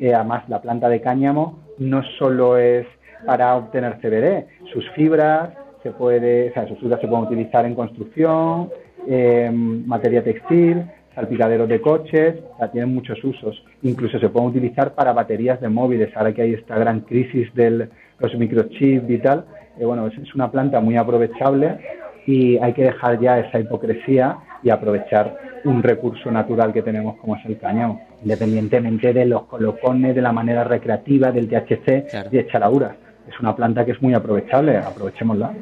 [0.00, 2.84] Eh, además, la planta de cáñamo no solo es
[3.24, 5.50] para obtener CBD, sus fibras
[5.84, 8.70] se puede, o sea, sus fibras se pueden utilizar en construcción,
[9.06, 10.82] en materia textil,
[11.14, 13.64] salpicaderos de coches, o sea, tienen muchos usos.
[13.82, 17.88] Incluso se pueden utilizar para baterías de móviles, ahora que hay esta gran crisis de
[18.18, 19.44] los microchips y tal.
[19.78, 21.78] Eh, bueno, es, una planta muy aprovechable
[22.26, 27.36] y hay que dejar ya esa hipocresía y aprovechar un recurso natural que tenemos como
[27.36, 32.96] es el cañón, independientemente de los colocones, de la manera recreativa, del THC y echalaura.
[33.28, 35.52] Es una planta que es muy aprovechable, aprovechémosla.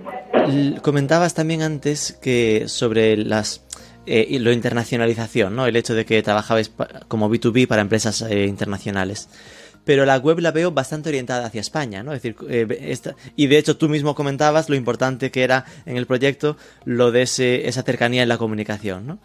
[0.83, 3.65] Comentabas también antes que sobre las
[4.05, 5.67] eh, lo internacionalización, ¿no?
[5.67, 6.73] El hecho de que trabajabais
[7.07, 9.29] como B2B para empresas eh, internacionales.
[9.85, 12.13] Pero la web la veo bastante orientada hacia España, ¿no?
[12.13, 12.97] Es decir, eh,
[13.37, 17.23] y de hecho tú mismo comentabas lo importante que era en el proyecto lo de
[17.23, 19.19] esa cercanía en la comunicación, ¿no?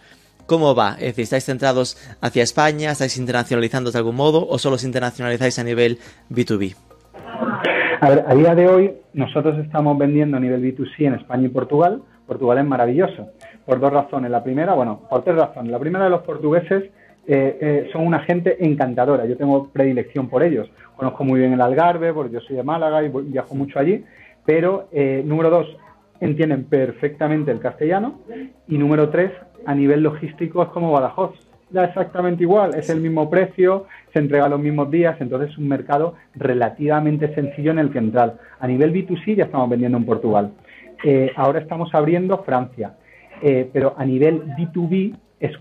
[0.47, 0.93] ¿Cómo va?
[0.93, 2.91] Es decir, ¿estáis centrados hacia España?
[2.91, 4.47] ¿Estáis internacionalizando de algún modo?
[4.47, 5.99] ¿O solo os internacionalizáis a nivel
[6.31, 6.75] B2B?
[7.99, 11.49] A ver, a día de hoy nosotros estamos vendiendo a nivel B2C en España y
[11.49, 12.01] Portugal.
[12.25, 13.27] Portugal es maravilloso
[13.65, 14.31] por dos razones.
[14.31, 15.69] La primera, bueno, por tres razones.
[15.69, 16.85] La primera de los portugueses
[17.27, 19.25] eh, eh, son una gente encantadora.
[19.25, 20.69] Yo tengo predilección por ellos.
[20.95, 24.03] Conozco muy bien el Algarve, porque yo soy de Málaga y viajo mucho allí.
[24.45, 25.67] Pero, eh, número dos,
[26.19, 28.19] entienden perfectamente el castellano.
[28.67, 29.31] Y número tres,
[29.65, 31.35] a nivel logístico es como Badajoz.
[31.69, 35.67] Da exactamente igual, es el mismo precio, se entrega los mismos días, entonces es un
[35.67, 38.37] mercado relativamente sencillo en el que entrar.
[38.57, 40.53] A nivel B2C ya estamos vendiendo en Portugal.
[41.35, 42.93] ahora estamos abriendo Francia.
[43.41, 45.51] Eh, pero a nivel B2B es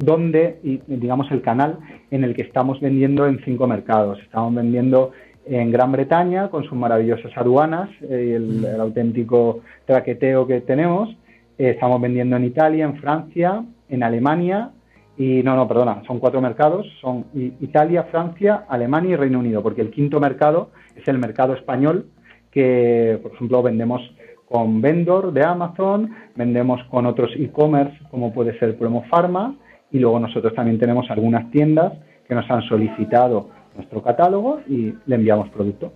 [0.00, 1.78] donde, digamos, el canal
[2.10, 4.18] en el que estamos vendiendo en cinco mercados.
[4.20, 5.12] Estamos vendiendo
[5.46, 11.10] en Gran Bretaña con sus maravillosas aduanas eh, y el, auténtico traqueteo que tenemos.
[11.58, 14.70] Eh, estamos vendiendo en Italia, en Francia, en Alemania
[15.18, 19.82] y no, no, perdona, son cuatro mercados, son Italia, Francia, Alemania y Reino Unido, porque
[19.82, 22.06] el quinto mercado es el mercado español
[22.50, 24.00] que, por ejemplo, vendemos
[24.48, 29.56] con Vendor de Amazon, vendemos con otros e-commerce como puede ser Promo Pharma
[29.90, 31.92] y luego nosotros también tenemos algunas tiendas
[32.26, 35.92] que nos han solicitado nuestro catálogo y le enviamos producto.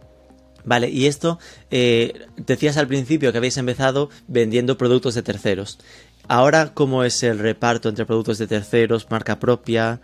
[0.64, 1.38] Vale, y esto,
[1.70, 5.78] eh, decías al principio que habéis empezado vendiendo productos de terceros.
[6.26, 10.00] Ahora, ¿cómo es el reparto entre productos de terceros, marca propia?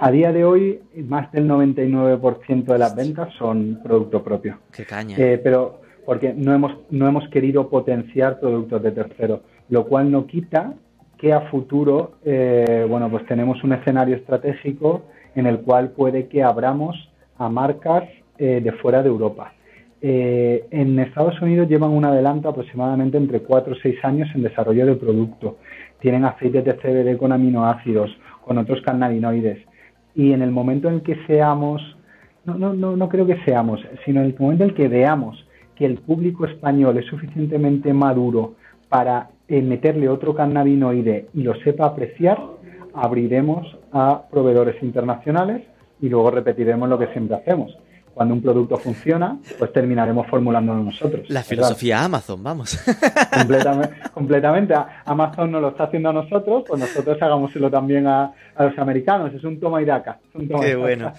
[0.00, 4.58] A día de hoy, más del 99% de las ventas son producto propio.
[4.72, 5.16] Qué caña.
[5.18, 10.26] Eh, pero porque no hemos, no hemos querido potenciar productos de terceros, lo cual no
[10.26, 10.74] quita
[11.18, 16.42] que a futuro, eh, bueno, pues tenemos un escenario estratégico en el cual puede que
[16.42, 16.96] abramos
[17.38, 18.04] a marcas
[18.38, 19.52] eh, de fuera de Europa.
[20.02, 24.86] Eh, en Estados Unidos llevan un adelanto aproximadamente entre 4 o 6 años en desarrollo
[24.86, 25.58] de producto.
[26.00, 28.10] Tienen aceites de CBD con aminoácidos,
[28.44, 29.58] con otros cannabinoides.
[30.14, 31.82] Y en el momento en que seamos,
[32.44, 35.86] no, no, no, no creo que seamos, sino en el momento en que veamos que
[35.86, 38.54] el público español es suficientemente maduro
[38.88, 42.40] para eh, meterle otro cannabinoide y lo sepa apreciar,
[42.94, 45.62] abriremos a proveedores internacionales
[46.00, 47.76] y luego repetiremos lo que siempre hacemos
[48.16, 51.28] cuando un producto funciona, pues terminaremos formulándolo nosotros.
[51.28, 52.78] La filosofía Amazon, vamos.
[53.30, 54.74] Completamente, completamente.
[55.04, 59.34] Amazon nos lo está haciendo a nosotros, pues nosotros hagámoslo también a, los americanos.
[59.34, 60.18] Es un toma y daca.
[60.32, 61.12] Qué bueno.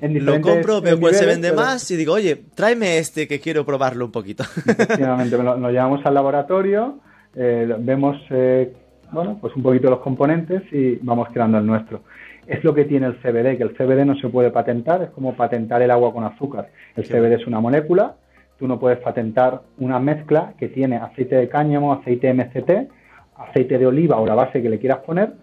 [0.00, 4.06] lo compro, veo cuál se vende más y digo, oye, tráeme este que quiero probarlo
[4.06, 4.44] un poquito.
[4.44, 6.98] Efectivamente, lo, llevamos al laboratorio,
[7.38, 8.72] eh, vemos, eh,
[9.12, 12.02] bueno, pues un poquito los componentes y vamos creando el nuestro
[12.48, 15.34] es lo que tiene el CBD, que el CBD no se puede patentar, es como
[15.34, 16.68] patentar el agua con azúcar.
[16.96, 18.16] El CBD es una molécula,
[18.58, 22.90] tú no puedes patentar una mezcla que tiene aceite de cáñamo, aceite MCT,
[23.36, 25.34] aceite de oliva o la base que le quieras poner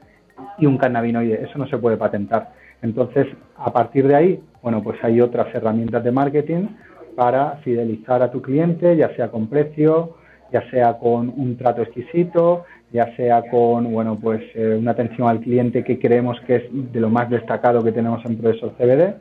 [0.58, 2.54] y un cannabinoide, eso no se puede patentar.
[2.82, 6.68] Entonces, a partir de ahí, bueno, pues hay otras herramientas de marketing
[7.16, 10.18] para fidelizar a tu cliente, ya sea con precio,
[10.56, 12.64] ya sea con un trato exquisito,
[12.94, 17.00] ya sea con bueno pues eh, una atención al cliente que creemos que es de
[17.02, 19.16] lo más destacado que tenemos en Profesor CBD.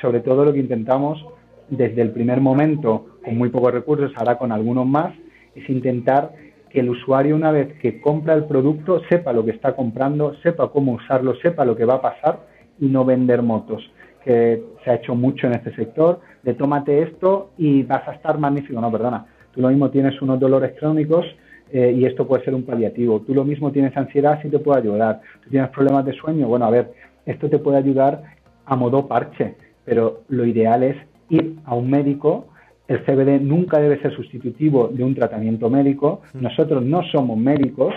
[0.00, 1.22] Sobre todo lo que intentamos
[1.68, 5.12] desde el primer momento, con muy pocos recursos, ahora con algunos más,
[5.54, 6.32] es intentar
[6.70, 10.70] que el usuario una vez que compra el producto sepa lo que está comprando, sepa
[10.70, 12.38] cómo usarlo, sepa lo que va a pasar
[12.80, 13.82] y no vender motos,
[14.24, 18.38] que se ha hecho mucho en este sector, de tómate esto y vas a estar
[18.38, 18.80] magnífico.
[18.80, 19.26] No, perdona,
[19.58, 21.26] tú lo mismo tienes unos dolores crónicos
[21.72, 23.22] eh, y esto puede ser un paliativo.
[23.22, 25.20] Tú lo mismo tienes ansiedad, sí te puede ayudar.
[25.42, 26.92] Tú tienes problemas de sueño, bueno, a ver,
[27.26, 28.22] esto te puede ayudar
[28.64, 30.96] a modo parche, pero lo ideal es
[31.28, 32.46] ir a un médico.
[32.86, 36.22] El CBD nunca debe ser sustitutivo de un tratamiento médico.
[36.34, 37.92] Nosotros no somos médicos,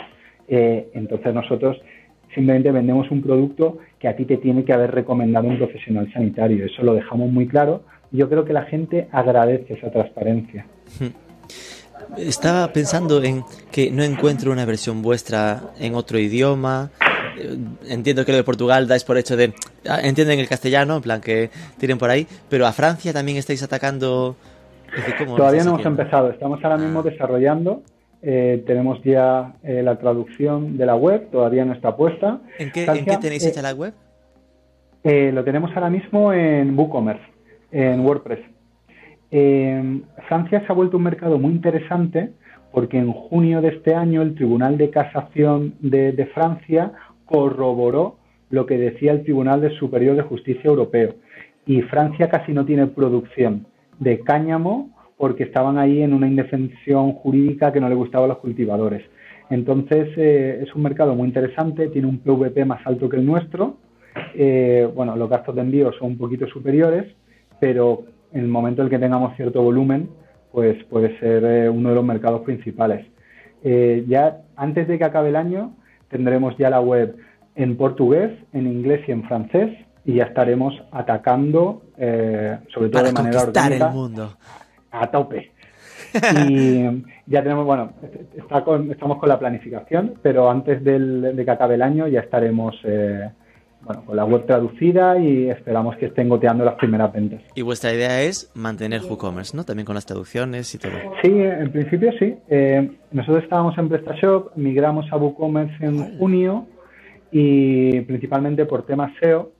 [0.47, 1.79] eh, entonces nosotros
[2.33, 6.65] simplemente vendemos un producto que a ti te tiene que haber recomendado un profesional sanitario.
[6.65, 10.65] Eso lo dejamos muy claro yo creo que la gente agradece esa transparencia.
[12.17, 16.89] Estaba pensando en que no encuentro una versión vuestra en otro idioma.
[17.37, 17.57] Eh,
[17.87, 19.53] entiendo que lo de Portugal dais por hecho de...
[19.87, 23.63] Ah, entienden el castellano, en plan que tiren por ahí, pero a Francia también estáis
[23.63, 24.35] atacando...
[25.37, 27.03] Todavía no hemos empezado, estamos ahora mismo ah.
[27.03, 27.81] desarrollando
[28.23, 32.39] eh, tenemos ya eh, la traducción de la web, todavía no está puesta.
[32.59, 32.85] ¿En qué,
[33.19, 33.93] tenéis hecha la web?
[35.03, 37.23] lo tenemos ahora mismo en WooCommerce,
[37.71, 38.39] en WordPress.
[39.31, 42.31] Francia se ha vuelto un mercado muy interesante
[42.71, 46.93] porque en junio de este año el Tribunal de Casación de, Francia
[47.25, 48.17] corroboró
[48.49, 51.15] lo que decía el Tribunal Superior de Justicia Europeo.
[51.65, 53.67] Y Francia casi no tiene producción
[53.99, 58.39] de cáñamo porque estaban ahí en una indefensión jurídica que no le gustaba a los
[58.39, 59.03] cultivadores.
[59.49, 63.77] Entonces eh, es un mercado muy interesante, tiene un PVP más alto que el nuestro.
[64.33, 67.05] Eh, bueno, los gastos de envío son un poquito superiores,
[67.59, 70.09] pero en el momento en el que tengamos cierto volumen,
[70.51, 73.05] pues puede ser eh, uno de los mercados principales.
[73.63, 75.75] Eh, ya antes de que acabe el año
[76.09, 77.15] tendremos ya la web
[77.55, 79.69] en portugués, en inglés y en francés
[80.03, 84.37] y ya estaremos atacando, eh, sobre todo de manera orgánica, el mundo.
[84.91, 85.51] a tope.
[86.49, 87.93] Y ya tenemos, bueno,
[88.35, 92.75] estamos con la planificación, pero antes de que acabe el año ya estaremos
[93.83, 97.41] bueno, con la web traducida y esperamos que estén goteando las primeras ventas.
[97.55, 99.63] Y vuestra idea es mantener WooCommerce, ¿no?
[99.63, 100.93] También con las traducciones y todo.
[101.21, 102.35] Sí, en principio sí.
[102.49, 106.67] Eh, nosotros estábamos en PrestaShop, migramos a WooCommerce en junio
[107.31, 109.51] y principalmente por temas SEO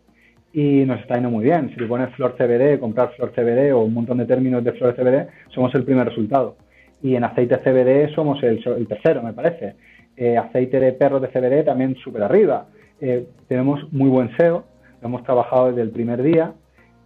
[0.53, 1.71] y nos está yendo muy bien.
[1.73, 4.95] Si le pones Flor CBD, comprar Flor CBD o un montón de términos de Flor
[4.95, 6.57] CBD, somos el primer resultado.
[7.01, 9.75] Y en aceite CBD somos el, tercero, me parece.
[10.15, 12.67] Eh, aceite de perro de CBD también súper arriba.
[13.01, 14.63] Eh, tenemos muy buen SEO,
[15.01, 16.53] lo hemos trabajado desde el primer día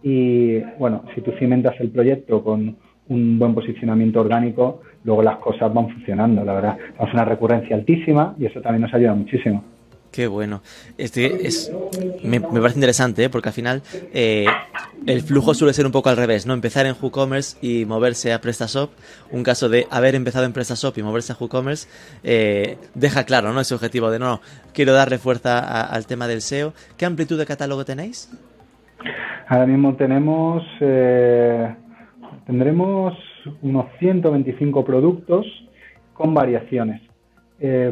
[0.02, 2.76] y bueno, si tú cimentas el proyecto con
[3.08, 6.76] un buen posicionamiento orgánico, luego las cosas van funcionando, la verdad.
[6.76, 9.64] Tenemos una recurrencia altísima y eso también nos ayuda muchísimo.
[10.16, 10.62] Qué bueno.
[10.96, 11.70] Este es,
[12.24, 13.28] me, parece interesante, ¿eh?
[13.28, 13.82] porque al final
[14.14, 14.46] eh,
[15.06, 16.54] el flujo suele ser un poco al revés, ¿no?
[16.54, 18.92] Empezar en WooCommerce y moverse a PrestaShop.
[19.30, 21.86] Un caso de haber empezado en PrestaShop y moverse a WooCommerce
[22.24, 23.60] eh, deja claro, ¿no?
[23.60, 24.40] Ese objetivo de no,
[24.72, 26.72] quiero darle fuerza al tema del SEO.
[26.96, 28.32] ¿Qué amplitud de catálogo tenéis?
[29.48, 30.62] Ahora mismo tenemos,
[32.46, 33.12] tendremos
[33.60, 35.44] unos 125 productos
[36.14, 37.02] con variaciones.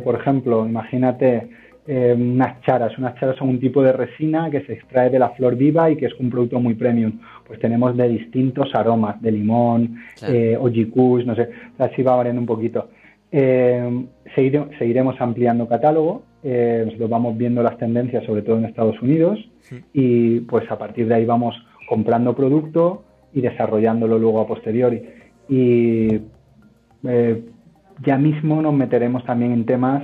[0.03, 1.51] por ejemplo, imagínate
[1.87, 2.97] eh, unas charas.
[2.97, 5.97] Unas charas son un tipo de resina que se extrae de la flor viva y
[5.97, 7.21] que es un producto muy premium.
[7.47, 12.89] Pues tenemos de distintos aromas, de limón, eh, no sé, así va variando un poquito.
[13.31, 19.39] Eh, seguiremos ampliando catálogo, eh, nosotros vamos viendo las tendencias, sobre todo en Estados Unidos,
[19.93, 21.55] y pues a partir de ahí vamos
[21.89, 25.03] comprando producto y desarrollándolo luego a posteriori.
[25.49, 26.21] Y
[28.03, 30.03] ya mismo nos meteremos también en temas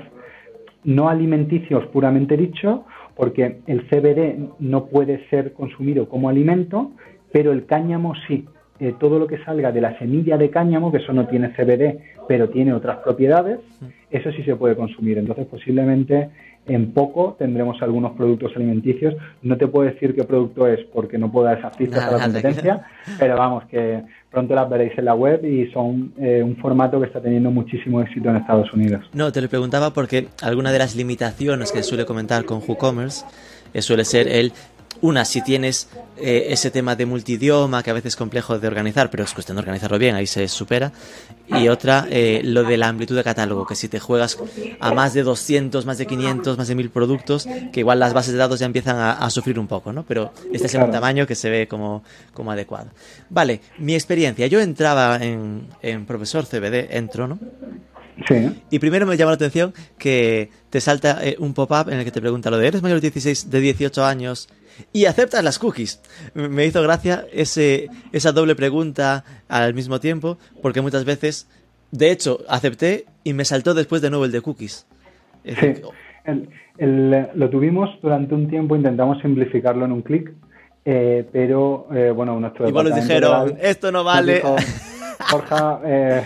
[0.85, 2.85] no alimenticios puramente dicho,
[3.17, 6.93] porque el CBD no puede ser consumido como alimento,
[7.33, 8.47] pero el cáñamo sí.
[8.81, 11.99] Eh, todo lo que salga de la semilla de cáñamo, que eso no tiene CBD,
[12.27, 13.59] pero tiene otras propiedades,
[14.11, 15.19] eso sí se puede consumir.
[15.19, 16.31] Entonces, posiblemente
[16.67, 19.15] en poco tendremos algunos productos alimenticios.
[19.43, 22.25] No te puedo decir qué producto es porque no puedo dar esas pistas a la
[22.25, 22.87] competencia,
[23.19, 27.07] pero vamos, que pronto las veréis en la web y son eh, un formato que
[27.07, 29.05] está teniendo muchísimo éxito en Estados Unidos.
[29.13, 33.25] No, te lo preguntaba porque alguna de las limitaciones que suele comentar con WooCommerce
[33.75, 34.53] eh, suele ser el
[35.03, 39.11] una, si tienes eh, ese tema de multidioma, que a veces es complejo de organizar,
[39.11, 40.93] pero es cuestión de organizarlo bien, ahí se supera.
[41.49, 44.39] Y otra, eh, lo de la amplitud de catálogo, que si te juegas
[44.79, 48.33] a más de 200, más de 500, más de 1000 productos, que igual las bases
[48.33, 50.05] de datos ya empiezan a, sufrir un poco, ¿no?
[50.05, 52.03] Pero este es un tamaño que se ve como,
[52.35, 52.91] como adecuado.
[53.29, 54.47] Vale, mi experiencia.
[54.47, 57.39] Yo entraba en, en Profesor CBD, entro, ¿no?
[58.29, 58.63] Sí.
[58.71, 62.11] Y primero me llama la atención que te salta eh, un pop-up en el que
[62.11, 64.49] te pregunta lo de ¿eres mayor de 16, de 18 años
[64.93, 66.01] y aceptas las cookies.
[66.35, 71.49] Me hizo gracia ese, esa doble pregunta al mismo tiempo, porque muchas veces,
[71.91, 74.87] de hecho, acepté y me saltó después de nuevo el de cookies.
[75.45, 75.75] sí.
[76.79, 80.33] lo tuvimos durante un tiempo, intentamos simplificarlo en un clic,
[80.85, 84.43] eh, pero eh, bueno, nuestro Igual nos dijeron, esto no vale.
[85.31, 85.55] Jorge,
[85.85, 86.23] eh,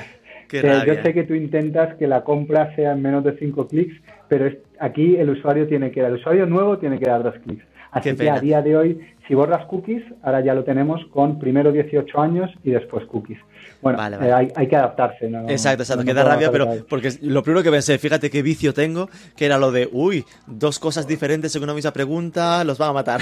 [0.86, 3.94] yo sé que tú intentas que la compra sea en menos de cinco clics,
[4.28, 7.64] pero aquí el usuario tiene que, el usuario nuevo tiene que dar dos clics
[7.94, 11.70] Así que a día de hoy, si borras cookies, ahora ya lo tenemos con primero
[11.70, 13.38] 18 años y después cookies.
[13.80, 15.30] Bueno, eh, hay, que adaptarse.
[15.30, 15.48] ¿no?
[15.48, 19.08] Exacto, exacto, que da rabia, pero porque lo primero que pensé, fíjate qué vicio tengo,
[19.36, 22.92] que era lo de, uy, dos cosas diferentes en una misma pregunta, los van a
[22.94, 23.20] matar.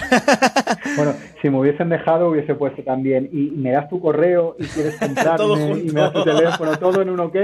[0.96, 4.96] bueno, si me hubiesen dejado, hubiese puesto también, y me das tu correo y quieres
[4.98, 7.36] comprarme y me das tu teléfono, todo en un ok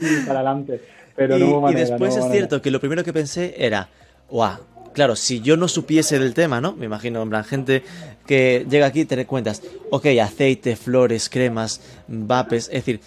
[0.00, 0.80] y para adelante.
[1.14, 3.88] Pero no hubo manera, y después es cierto que lo primero que pensé era,
[4.28, 6.72] guau, claro, si yo no supiese del tema, ¿no?
[6.74, 7.82] Me imagino, en plan, gente
[8.26, 13.00] que llega aquí y te cuentas, ok, aceite, flores, cremas, vapes, es decir,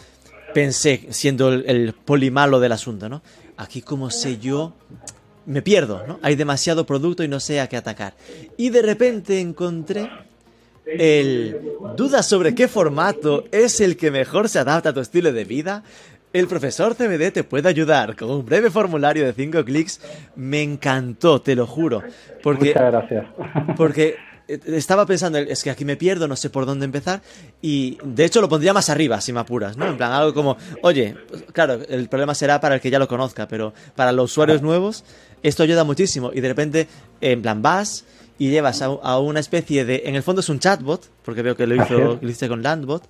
[0.53, 3.21] pensé, siendo el, polimalo del asunto, ¿no?
[3.57, 4.73] Aquí como sé yo,
[5.45, 6.19] me pierdo, ¿no?
[6.21, 8.13] Hay demasiado producto y no sé a qué atacar.
[8.57, 10.09] Y de repente encontré
[10.85, 11.59] el
[11.95, 15.83] duda sobre qué formato es el que mejor se adapta a tu estilo de vida.
[16.33, 20.01] El profesor CBD te puede ayudar con un breve formulario de 5 clics.
[20.35, 22.03] Me encantó, te lo juro.
[22.43, 23.25] Porque, Muchas gracias.
[23.77, 24.17] Porque
[24.47, 27.21] eh, estaba pensando, es que aquí me pierdo, no sé por dónde empezar.
[27.61, 29.87] Y de hecho lo pondría más arriba, si me apuras, ¿no?
[29.87, 31.15] En plan, algo como, oye,
[31.53, 35.05] claro, el problema será para el que ya lo conozca, pero para los usuarios nuevos,
[35.43, 36.31] esto ayuda muchísimo.
[36.33, 36.87] Y de repente,
[37.21, 38.05] en plan, vas
[38.37, 40.03] y llevas a, una especie de.
[40.05, 43.03] En el fondo es un chatbot, porque veo que lo hizo, lo hiciste con Landbot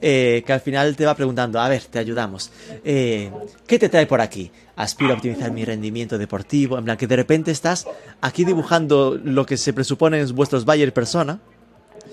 [0.00, 2.52] eh, que al final te va preguntando, a ver, te ayudamos.
[2.84, 3.30] Eh,
[3.66, 4.50] ¿Qué te trae por aquí?
[4.76, 6.78] Aspiro a optimizar mi rendimiento deportivo.
[6.78, 7.88] En plan, que de repente estás
[8.20, 11.38] aquí dibujando lo que se presupone en vuestros Bayer persona.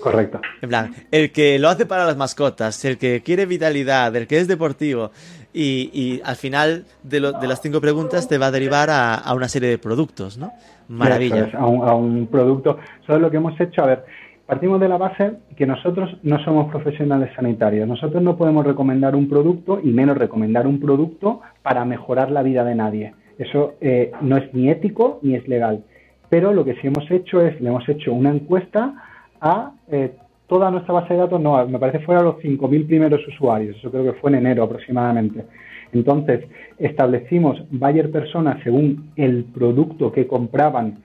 [0.00, 0.40] Correcto.
[0.60, 4.38] En plan, el que lo hace para las mascotas, el que quiere vitalidad, el que
[4.38, 5.10] es deportivo.
[5.56, 9.78] Y, al final de, las cinco preguntas te va a derivar a, una serie de
[9.78, 10.52] productos, ¿no?
[10.88, 11.48] Maravilla.
[11.56, 12.78] a, un, a un producto.
[13.04, 13.82] Eso es lo que hemos hecho.
[13.82, 14.04] A ver,
[14.46, 17.88] Partimos de la base que nosotros no somos profesionales sanitarios.
[17.88, 22.62] Nosotros no podemos recomendar un producto y menos recomendar un producto para mejorar la vida
[22.62, 23.14] de nadie.
[23.38, 25.82] Eso eh, no es ni ético ni es legal.
[26.28, 28.94] Pero lo que sí hemos hecho es, le hemos hecho una encuesta
[29.40, 30.12] a eh,
[30.46, 34.04] toda nuestra base de datos, no, me parece fuera los 5.000 primeros usuarios, eso creo
[34.04, 35.44] que fue en enero aproximadamente.
[35.92, 36.44] Entonces,
[36.78, 40.98] establecimos Bayer personas según el producto que compraban,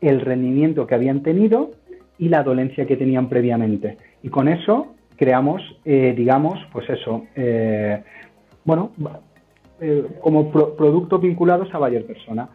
[0.00, 1.70] el rendimiento que habían tenido
[2.18, 3.96] y la dolencia que tenían previamente.
[4.22, 8.02] Y con eso creamos, eh, digamos, pues eso, eh,
[8.64, 8.92] bueno,
[9.80, 12.48] eh, como productos vinculados a Bayer Persona.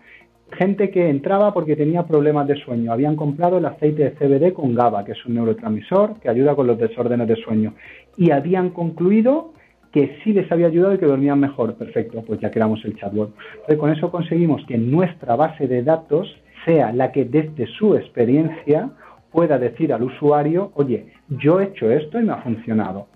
[0.51, 2.91] Gente que entraba porque tenía problemas de sueño.
[2.91, 6.65] Habían comprado el aceite de CBD con GABA, que es un neurotransmisor que ayuda con
[6.65, 7.75] los desórdenes de sueño.
[8.17, 9.53] Y habían concluido
[9.91, 11.75] que sí les había ayudado y que dormían mejor.
[11.75, 13.35] Perfecto, pues ya creamos el chatbot.
[13.51, 16.35] Entonces, con eso conseguimos que nuestra base de datos
[16.65, 18.89] sea la que desde su experiencia
[19.31, 23.07] pueda decir al usuario, oye, yo he hecho esto y me ha funcionado.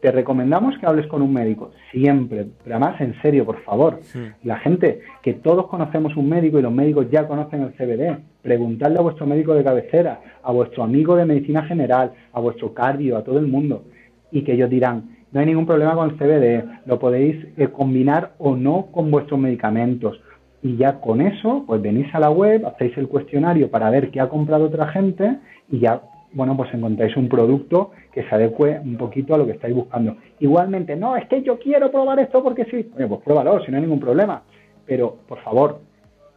[0.00, 4.00] Te recomendamos que hables con un médico, siempre, pero además en serio, por favor.
[4.44, 8.98] La gente, que todos conocemos un médico y los médicos ya conocen el CBD, preguntadle
[8.98, 13.24] a vuestro médico de cabecera, a vuestro amigo de medicina general, a vuestro cardio, a
[13.24, 13.84] todo el mundo,
[14.30, 18.32] y que ellos dirán, no hay ningún problema con el CBD, lo podéis eh, combinar
[18.38, 20.20] o no con vuestros medicamentos,
[20.62, 24.20] y ya con eso, pues venís a la web, hacéis el cuestionario para ver qué
[24.20, 25.36] ha comprado otra gente
[25.70, 26.00] y ya,
[26.32, 30.16] bueno, pues encontráis un producto que se adecue un poquito a lo que estáis buscando.
[30.40, 32.90] Igualmente, no, es que yo quiero probar esto porque sí.
[32.96, 34.42] Oye, pues pruébalo, si no hay ningún problema.
[34.86, 35.80] Pero, por favor,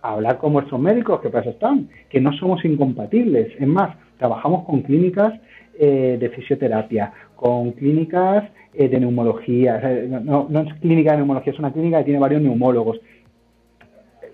[0.02, 3.54] hablar con vuestros médicos, que para eso están, que no somos incompatibles.
[3.60, 5.34] Es más, trabajamos con clínicas
[5.78, 8.44] eh, de fisioterapia, con clínicas
[8.74, 9.80] eh, de neumología.
[10.24, 13.00] no, no es clínica de neumología, es una clínica que tiene varios neumólogos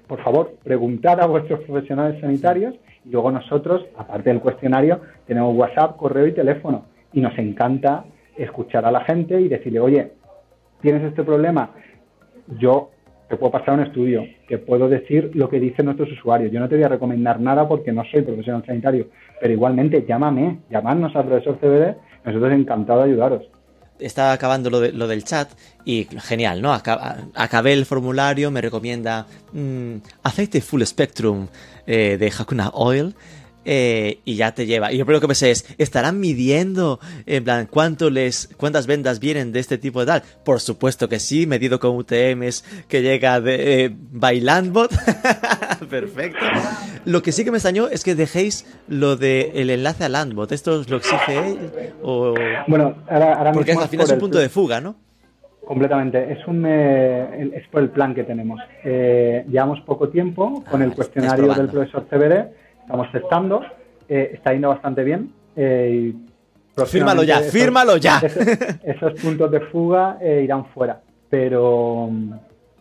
[0.08, 2.76] por favor, preguntad a vuestros profesionales sanitarios
[3.06, 6.86] y luego nosotros, aparte del cuestionario, tenemos WhatsApp, correo y teléfono.
[7.14, 8.06] Y nos encanta
[8.38, 10.12] escuchar a la gente y decirle, oye,
[10.82, 11.72] tienes este problema,
[12.60, 12.92] yo
[13.30, 16.52] te puedo pasar un estudio, que puedo decir lo que dicen nuestros usuarios.
[16.52, 19.08] Yo no te voy a recomendar nada porque no soy profesional sanitario,
[19.42, 23.55] pero igualmente llámame, llamadnos al profesor CBD, nosotros encantados de ayudaros
[24.00, 25.50] estaba acabando lo, lo, del chat
[25.86, 26.74] y genial, ¿no?
[26.74, 31.48] acabé el formulario, me recomienda mm, aceite full spectrum
[31.88, 33.16] eh, de Hakuna Oil
[33.66, 34.92] eh, y ya te lleva.
[34.92, 39.52] Y yo creo que pensé es, ¿estarán midiendo en plan cuánto les, cuántas vendas vienen
[39.52, 40.24] de este tipo de tal?
[40.44, 44.92] Por supuesto que sí, medido con UTMs que llega de eh, Bailandbot.
[45.90, 46.46] Perfecto.
[47.06, 50.52] Lo que sí que me extrañó es que dejéis lo del el enlace a Landbot.
[50.52, 51.94] ¿Esto os lo exige él?
[52.04, 52.36] O...
[52.68, 54.96] Bueno, ahora, ahora Porque al final es un punto de fuga, ¿no?
[55.66, 56.32] Completamente.
[56.32, 58.60] Es, un, eh, es por el plan que tenemos.
[58.84, 63.64] llevamos poco tiempo con el ah, cuestionario del profesor CBD estamos testando,
[64.08, 65.32] eh, está yendo bastante bien.
[65.56, 66.14] Eh,
[66.86, 68.22] fírmalo ya, fírmalo ya.
[68.84, 72.12] Esos, puntos de fuga eh, irán fuera, pero,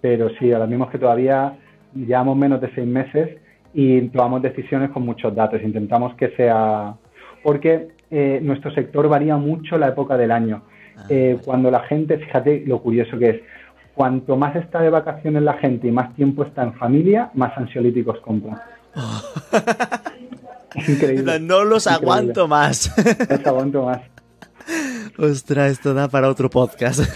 [0.01, 1.57] pero sí, ahora mismo es que todavía
[1.95, 3.39] llevamos menos de seis meses
[3.73, 5.63] y tomamos decisiones con muchos datos.
[5.63, 6.95] Intentamos que sea...
[7.43, 10.63] Porque eh, nuestro sector varía mucho la época del año.
[10.97, 11.09] Ah,
[11.45, 13.41] cuando la gente, fíjate lo curioso que es,
[13.95, 18.21] cuanto más está de vacaciones la gente y más tiempo está en familia, más ansiolíticos
[18.21, 18.61] compran.
[20.89, 21.41] increíble.
[21.41, 22.11] No los Increíble.
[22.13, 22.93] aguanto más.
[23.31, 24.01] No te aguanto más.
[25.19, 27.01] Ostras, esto da para otro podcast.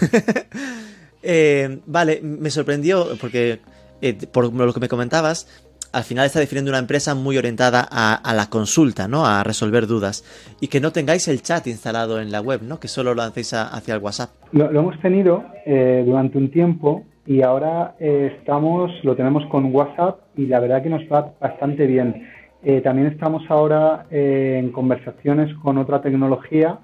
[1.21, 3.59] Eh, vale, me sorprendió porque
[4.01, 5.47] eh, por lo que me comentabas,
[5.91, 9.25] al final está definiendo una empresa muy orientada a, a la consulta, ¿no?
[9.25, 10.23] A resolver dudas.
[10.61, 12.79] Y que no tengáis el chat instalado en la web, ¿no?
[12.79, 14.29] Que solo lo hacéis a- hacia el WhatsApp.
[14.53, 19.73] Lo, lo hemos tenido eh, durante un tiempo y ahora eh, estamos, lo tenemos con
[19.73, 22.27] WhatsApp y la verdad que nos va bastante bien.
[22.63, 26.79] Eh, también estamos ahora eh, en conversaciones con otra tecnología,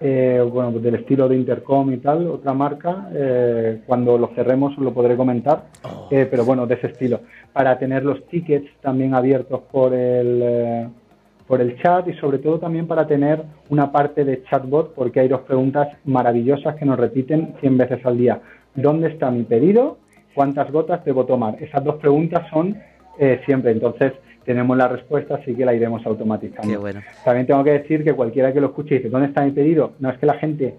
[0.00, 3.10] eh, bueno, del estilo de Intercom y tal, otra marca.
[3.86, 6.08] cuando lo cerremos os lo podré comentar, Oh.
[6.08, 7.20] pero bueno, de ese estilo.
[7.52, 10.88] Para tener los tickets también abiertos por el,
[11.46, 15.28] por el chat y sobre todo también para tener una parte de chatbot porque hay
[15.28, 18.40] dos preguntas maravillosas que nos repiten 100 veces al día.
[18.74, 19.98] ¿Dónde está mi pedido?
[20.34, 21.62] ¿Cuántas gotas debo tomar?
[21.62, 22.76] Esas dos preguntas son
[23.18, 24.12] eh, siempre, entonces
[24.44, 26.80] tenemos la respuesta, así que la iremos automatizando.
[26.80, 27.00] Bueno.
[27.24, 29.92] También tengo que decir que cualquiera que lo escuche y dice, ¿dónde está mi pedido?
[30.00, 30.74] No es que la gente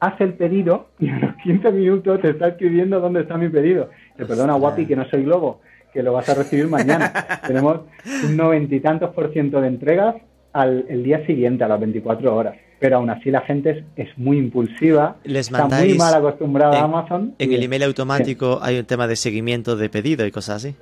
[0.00, 3.90] hace el pedido y a los 15 minutos te está escribiendo dónde está mi pedido.
[4.16, 5.60] Te perdona, guapi, que no soy globo,
[5.92, 7.12] que lo vas a recibir mañana.
[7.46, 7.80] Tenemos
[8.24, 10.16] un noventa y tantos por ciento de entregas
[10.52, 12.56] al el día siguiente, a las 24 horas.
[12.80, 16.84] Pero aún así la gente es, es muy impulsiva, Les está muy mal acostumbrada a
[16.84, 17.34] Amazon.
[17.38, 20.76] En y- el email automático hay un tema de seguimiento de pedido y cosas así.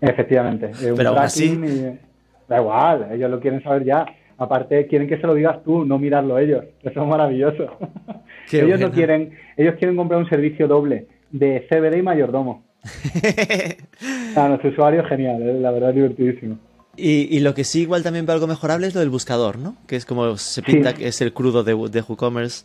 [0.00, 0.66] Efectivamente.
[0.90, 1.98] un Pero aún tracking y-
[2.48, 4.06] Da igual, ellos lo quieren saber ya.
[4.38, 6.64] Aparte, quieren que se lo digas tú, no mirarlo ellos.
[6.82, 7.76] Eso es maravilloso.
[8.50, 12.64] Qué ellos no quieren, ellos quieren comprar un servicio doble de CBD y mayordomo.
[14.36, 16.58] A nuestro usuario genial, eh, la verdad divertidísimo.
[16.96, 19.76] Y, y lo que sí igual también veo algo mejorable es lo del buscador, ¿no?
[19.86, 20.96] Que es como se pinta Sí.
[21.02, 22.64] que es el crudo de, de WooCommerce.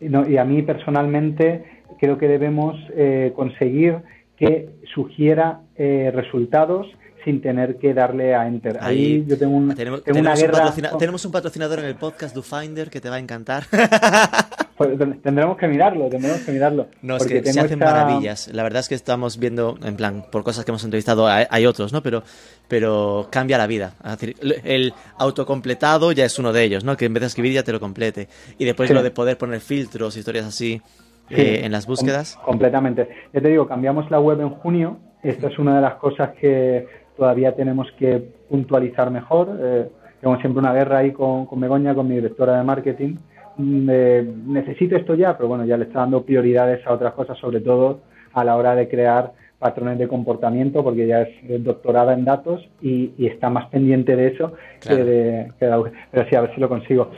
[0.00, 1.64] Y, no- y a mí personalmente
[1.98, 3.96] creo que debemos eh, conseguir
[4.36, 6.86] que sugiera eh, resultados
[7.24, 8.78] sin tener que darle a enter.
[8.80, 10.58] Ahí, Ahí yo tengo, un- tenemos, tengo una tenemos un guerra.
[10.64, 13.64] patrocina- tenemos un patrocinador en el podcast DoFinder que te va a encantar.
[14.80, 16.86] Pues, tendremos que mirarlo, tendremos que mirarlo.
[17.02, 18.48] No, es que se hacen esta- maravillas.
[18.48, 21.92] La verdad es que estamos viendo, en plan, por cosas que hemos entrevistado, hay, otros,
[21.92, 22.02] ¿no?
[22.02, 22.22] Pero,
[22.66, 23.92] pero cambia la vida.
[24.02, 26.96] Es decir, el autocompletado ya es uno de ellos, ¿no?
[26.96, 28.28] Que en vez de escribir ya te lo complete.
[28.56, 28.94] Y después Sí.
[28.94, 30.80] lo de poder poner filtros, historias así
[31.28, 32.38] Sí, eh, en las com- búsquedas.
[32.42, 33.06] completamente.
[33.34, 34.98] Ya te digo, cambiamos la web en junio.
[35.22, 36.86] Esta es una de las cosas que
[37.20, 38.18] todavía tenemos que
[38.48, 39.46] puntualizar mejor.
[39.60, 39.88] Eh,
[40.22, 43.16] tengo siempre una guerra ahí con, con Begoña, con mi directora de marketing.
[43.58, 47.36] Mm, eh, necesito esto ya, pero bueno, ya le está dando prioridades a otras cosas,
[47.36, 48.00] sobre todo
[48.32, 53.12] a la hora de crear patrones de comportamiento, porque ya es doctorada en datos y,
[53.18, 54.96] y está más pendiente de eso Claro.
[54.96, 57.10] que de, que de Pero sí, a ver si lo consigo.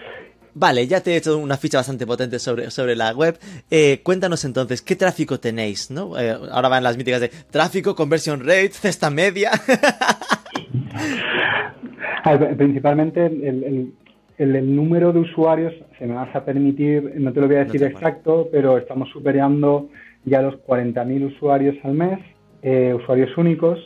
[0.55, 3.38] Vale, ya te he hecho una ficha bastante potente sobre, sobre la web.
[3.70, 5.90] Eh, cuéntanos entonces, ¿qué tráfico tenéis?
[5.90, 6.18] ¿no?
[6.18, 9.50] Eh, ahora van las míticas de tráfico, conversion rate, cesta media.
[12.57, 13.64] Principalmente el, el-
[14.38, 17.64] el- el número de usuarios, se me vas a permitir, no te lo voy a
[17.64, 19.88] decir exacto, pero estamos superando
[20.24, 22.18] ya los 40.000 usuarios al mes,
[22.62, 23.78] eh, usuarios únicos,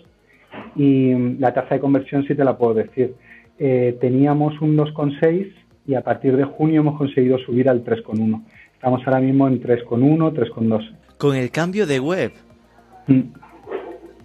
[0.74, 3.14] y la tasa de conversión sí te la puedo decir.
[3.58, 5.52] Eh, teníamos un 2,6
[5.87, 8.43] y a partir de junio hemos conseguido subir al 3,1.
[8.74, 10.95] Estamos ahora mismo en 3,1, 3,2.
[11.18, 12.32] Con el cambio de web.
[13.07, 13.20] Mm.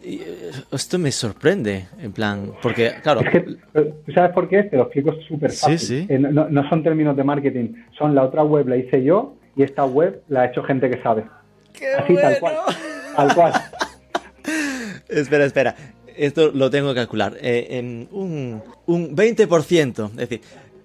[0.04, 3.38] Eh, Esto me sorprende, en plan, porque, claro, Es que,
[3.76, 4.64] eh, ¿tú sabes por qué?
[4.64, 5.78] Te lo explico súper fácil.
[5.78, 6.06] Sí, sí.
[6.10, 9.64] Eh, no- no, son términos de marketing, son la otra web la hice yo y
[9.64, 11.26] esta web la ha hecho gente que sabe.
[12.00, 12.56] Así, tal cual.
[13.16, 13.54] Tal cual.
[15.10, 15.76] espera, espera,
[16.18, 17.34] esto lo tengo que calcular.
[17.42, 20.42] Eh, en un, un 20%, es decir,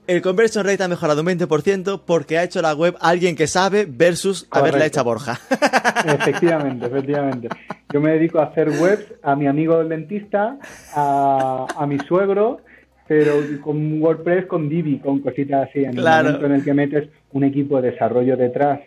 [0.06, 3.86] el conversion rate ha mejorado un 20% porque ha hecho la web alguien que sabe
[3.88, 4.86] versus haberla Correcto.
[4.86, 5.38] hecha Borja.
[6.06, 7.48] Efectivamente, efectivamente.
[7.92, 10.58] Yo me dedico a hacer webs a mi amigo el dentista,
[10.94, 12.60] a, a mi suegro,
[13.08, 15.84] pero con WordPress, con Divi, con cositas así.
[15.84, 16.28] En Claro.
[16.28, 18.80] el momento en el que metes un equipo de desarrollo detrás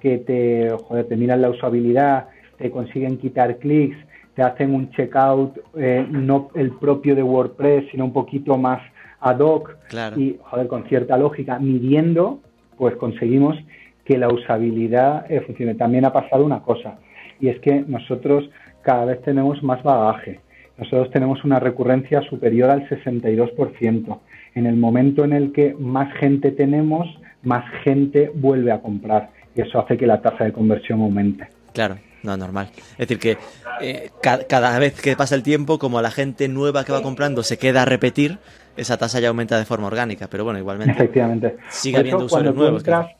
[0.00, 3.96] que te, joder, te miran la usabilidad, te consiguen quitar clics,
[4.34, 8.80] te hacen un checkout eh, no el propio de WordPress, sino un poquito más
[9.20, 10.20] ad hoc Claro.
[10.20, 12.40] y, joder, con cierta lógica, midiendo,
[12.76, 13.56] pues conseguimos
[14.04, 15.74] que la usabilidad eh, funcione.
[15.74, 16.98] También ha pasado una cosa,
[17.40, 18.48] y es que nosotros
[18.82, 20.40] cada vez tenemos más bagaje.
[20.78, 24.18] Nosotros tenemos una recurrencia superior al 62%.
[24.54, 27.06] En el momento en el que más gente tenemos,
[27.42, 29.30] más gente vuelve a comprar.
[29.54, 31.48] Y eso hace que la tasa de conversión aumente.
[31.72, 31.96] Claro.
[32.26, 32.70] No, normal.
[32.98, 33.38] Es decir, que
[33.80, 37.56] eh, cada vez que pasa el tiempo, como la gente nueva que va comprando se
[37.56, 38.38] queda a repetir,
[38.76, 40.26] esa tasa ya aumenta de forma orgánica.
[40.28, 40.92] Pero bueno, igualmente.
[40.92, 41.56] Efectivamente.
[41.68, 42.80] Sigue habiendo usuarios nuevos.
[42.80, 43.12] Entras,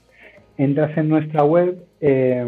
[0.58, 2.44] entras, en nuestra web, eh,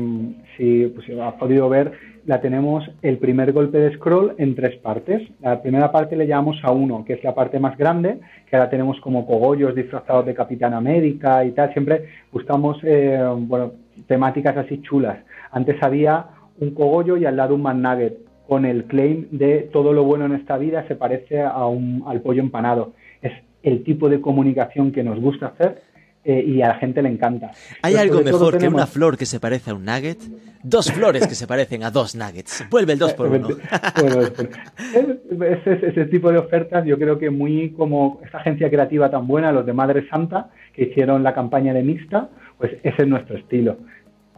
[0.57, 1.93] si, pues, si has podido ver,
[2.27, 5.23] la tenemos el primer golpe de scroll en tres partes.
[5.41, 8.19] La primera parte le llamamos a uno, que es la parte más grande,
[8.51, 11.73] que ahora tenemos como cogollos disfrazados de Capitán América y tal.
[11.73, 13.75] Siempre buscamos eh, bueno,
[14.09, 15.19] temáticas así chulas.
[15.53, 16.27] Antes había
[16.61, 20.33] un cogollo y al lado un McNugget con el claim de todo lo bueno en
[20.33, 22.95] esta vida se parece a un, al pollo empanado.
[23.21, 23.33] Es
[23.63, 25.83] el tipo de comunicación que nos gusta hacer
[26.25, 27.51] eh, y a la gente le encanta.
[27.83, 30.19] ¿Hay algo mejor que una flor que se parece a un nugget?
[30.63, 32.65] Dos flores que se parecen a dos nuggets.
[32.71, 33.49] Vuelve el dos por uno.
[35.41, 39.53] ese, ese, tipo de ofertas yo creo que muy como esta agencia creativa tan buena,
[39.53, 43.77] los de Madre Santa, que hicieron la campaña de Mixta, pues ese es nuestro estilo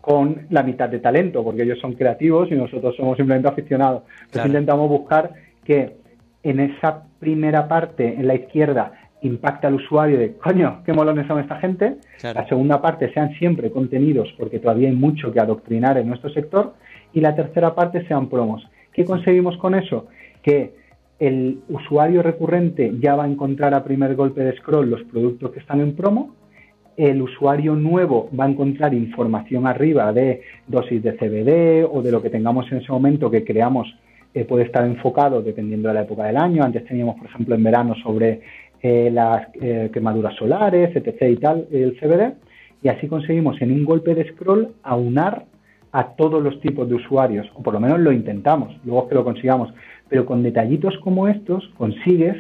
[0.01, 4.03] con la mitad de talento, porque ellos son creativos y nosotros somos simplemente aficionados.
[4.23, 5.31] Entonces intentamos buscar
[5.65, 5.97] que
[6.43, 8.93] en esa primera parte, en la izquierda,
[9.23, 11.97] impacta al usuario de, coño, qué molones son esta gente.
[12.23, 16.75] La segunda parte sean siempre contenidos, porque todavía hay mucho que adoctrinar en nuestro sector.
[17.13, 18.67] Y la tercera parte sean promos.
[18.93, 20.07] ¿Qué conseguimos con eso?
[20.43, 20.75] Que
[21.19, 25.61] el usuario recurrente ya va a encontrar a primer golpe de scroll los productos que
[25.61, 26.35] están en promo.
[26.97, 32.21] El usuario nuevo va a encontrar información arriba de dosis de CBD o de lo
[32.21, 33.95] que tengamos en ese momento que creamos
[34.33, 36.63] eh, puede estar enfocado dependiendo de la época del año.
[36.63, 38.41] Antes teníamos, por ejemplo, en verano sobre
[38.83, 41.23] eh, las eh, quemaduras solares, etc.
[41.31, 42.35] y tal, el CBD,
[42.83, 45.45] y así conseguimos en un golpe de scroll aunar
[45.93, 49.15] a todos los tipos de usuarios, o por lo menos lo intentamos, luego es que
[49.17, 49.75] lo consigamos,
[50.09, 52.37] pero con detallitos como estos consigues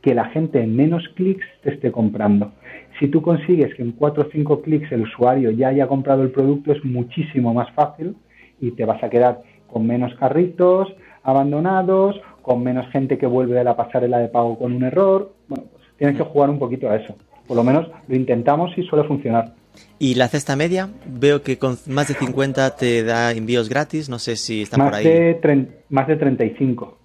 [0.00, 2.52] que la gente en menos clics te esté comprando.
[2.98, 6.30] Si tú consigues que en 4 o 5 clics el usuario ya haya comprado el
[6.30, 8.16] producto, es muchísimo más fácil
[8.60, 10.88] y te vas a quedar con menos carritos
[11.24, 15.32] abandonados, con menos gente que vuelve a la pasarela de pago con un error.
[15.48, 15.64] Bueno,
[15.96, 17.16] tienes que jugar un poquito a eso.
[17.48, 19.54] Por lo menos lo intentamos y suele funcionar.
[19.98, 20.88] ¿Y la cesta media?
[21.06, 24.94] Veo que con más de 50 te da envíos gratis, no sé si está por
[24.94, 25.04] ahí.
[25.04, 26.98] De más de 35.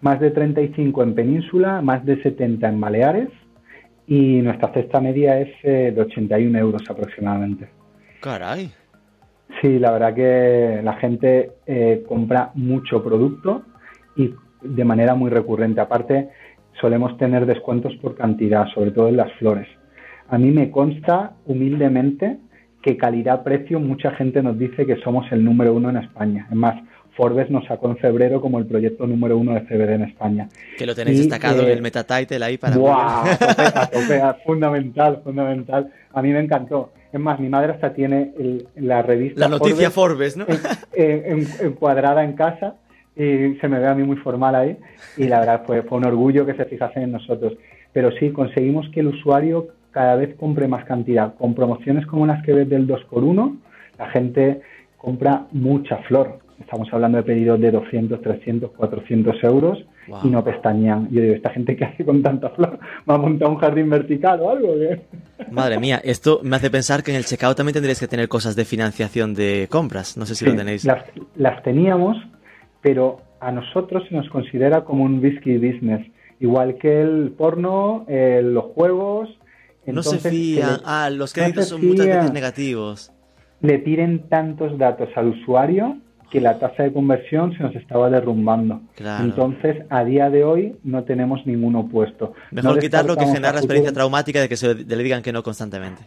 [0.00, 3.28] Más de 35 en Península, más de 70 en Baleares
[4.06, 7.68] y nuestra cesta media es eh, de 81 euros aproximadamente.
[8.20, 8.70] Caray.
[9.60, 13.62] Sí, la verdad que la gente eh, compra mucho producto
[14.16, 15.80] y de manera muy recurrente.
[15.80, 16.30] Aparte,
[16.80, 19.68] solemos tener descuentos por cantidad, sobre todo en las flores.
[20.28, 22.38] A mí me consta humildemente
[22.80, 26.48] que calidad-precio mucha gente nos dice que somos el número uno en España.
[26.50, 26.82] Es más,
[27.16, 30.48] Forbes nos sacó en febrero como el proyecto número uno de CBD en España.
[30.78, 32.76] Que lo tenéis destacado en eh, el metatitle ahí para...
[32.76, 33.26] ¡Guau!
[34.46, 35.92] fundamental, fundamental.
[36.12, 36.92] A mí me encantó.
[37.12, 38.32] Es más, mi madre hasta tiene
[38.76, 39.40] la revista...
[39.40, 40.46] La noticia Forbes, ¿no?
[40.94, 42.76] encuadrada en casa
[43.14, 44.78] y se me ve a mí muy formal ahí
[45.18, 47.54] y la verdad fue, fue un orgullo que se fijasen en nosotros.
[47.92, 51.34] Pero sí, conseguimos que el usuario cada vez compre más cantidad.
[51.34, 53.56] Con promociones como las que ves del 2x1,
[53.98, 54.62] la gente
[54.96, 56.38] compra mucha flor.
[56.62, 59.78] Estamos hablando de pedidos de 200, 300, 400 euros
[60.22, 61.08] y no pestañean.
[61.10, 62.78] Yo digo, ¿esta gente qué hace con tanta flor?
[63.08, 64.74] ¿Va a montar un jardín vertical o algo?
[65.50, 68.54] Madre mía, esto me hace pensar que en el checkout también tendréis que tener cosas
[68.54, 70.16] de financiación de compras.
[70.16, 70.84] No sé si lo tenéis.
[70.84, 71.04] Las,
[71.36, 72.16] las teníamos,
[72.80, 76.06] pero a nosotros se nos considera como un risky business,
[76.38, 79.28] igual que el porno, los juegos.
[79.84, 83.10] no se fían, ah, los créditos son muchas veces negativos.
[83.60, 85.98] Le tiren tantos datos al usuario
[86.32, 88.80] que la tasa de conversión se nos estaba derrumbando.
[89.20, 92.32] Entonces, a día de hoy no tenemos ningún opuesto.
[92.50, 96.02] Mejor quitarlo que generar la experiencia traumática de que se le digan que no constantemente.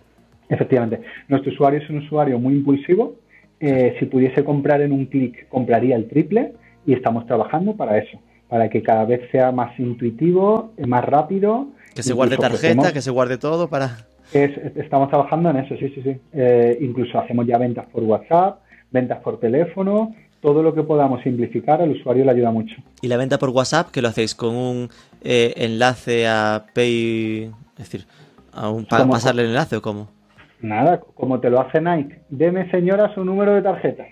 [0.49, 1.01] Efectivamente.
[1.27, 3.17] Nuestro usuario es un usuario muy impulsivo.
[3.59, 6.53] Eh, si pudiese comprar en un clic, compraría el triple
[6.87, 8.19] y estamos trabajando para eso,
[8.49, 11.67] para que cada vez sea más intuitivo, más rápido.
[11.93, 14.07] Que se guarde tarjeta, que se guarde todo para...
[14.33, 16.17] estamos trabajando en eso, sí, sí, sí.
[16.33, 18.64] Eh, incluso hacemos ya ventas por WhatsApp,
[18.95, 22.75] ventas por teléfono, todo lo que podamos simplificar al usuario le ayuda mucho.
[23.01, 24.89] ¿Y la venta por WhatsApp, que lo hacéis con un
[25.21, 28.05] eh, enlace a Pay, es decir,
[28.53, 30.07] a un, para pasarle el enlace o cómo?
[30.61, 32.21] Nada, como te lo hace Nike.
[32.29, 34.05] Deme señora su número de tarjeta.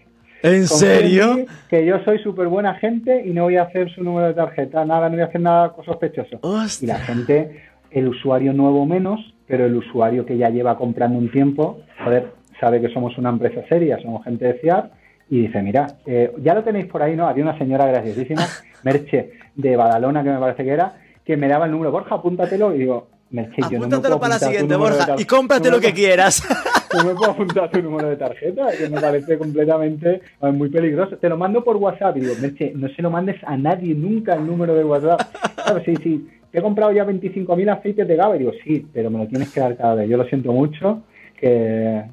[0.44, 1.46] ¿En serio?
[1.70, 4.84] Que yo soy súper buena gente y no voy a hacer su número de tarjeta,
[4.84, 6.40] nada, no voy a hacer nada sospechoso.
[6.82, 7.62] Y la gente,
[7.92, 12.80] el usuario nuevo menos, pero el usuario que ya lleva comprando un tiempo, joder, sabe
[12.80, 14.90] que somos una empresa seria, somos gente de fiar,
[15.30, 17.28] y dice, mira, eh, ya lo tenéis por ahí, ¿no?
[17.28, 18.48] Había una señora graciosísima,
[18.84, 20.94] Merche, de Badalona, que me parece que era,
[21.26, 24.78] que me daba el número, Borja, apúntatelo, y digo, Merche, yo no para la siguiente,
[24.78, 26.42] Borja, y cómprate lo que quieras.
[26.90, 28.68] ¿Cómo me puedo apuntar tu número de tarjeta?
[28.78, 31.18] Que me parece completamente muy peligroso.
[31.18, 32.36] Te lo mando por WhatsApp y digo,
[32.76, 35.22] no se lo mandes a nadie nunca el número de WhatsApp.
[35.56, 36.30] Claro, sí, sí.
[36.54, 39.60] He comprado ya 25.000 aceites de GABA y digo, sí, pero me lo tienes que
[39.60, 40.08] dar cada vez.
[40.08, 41.02] Yo lo siento mucho,
[41.36, 42.04] que...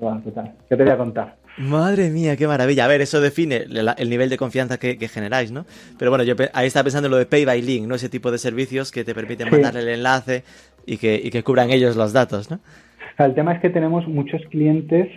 [0.00, 1.36] Bueno, total, ¿qué te voy a contar?
[1.58, 2.86] Madre mía, qué maravilla.
[2.86, 3.66] A ver, eso define
[3.98, 5.66] el nivel de confianza que, generáis, ¿no?
[5.98, 7.96] Pero bueno, yo ahí estaba pensando en lo de Pay by Link, ¿no?
[7.96, 10.42] Ese tipo de servicios que te permiten mandarle el enlace
[10.86, 12.60] y que, y que cubran ellos los datos, ¿no?
[13.18, 15.08] El tema es que tenemos muchos clientes,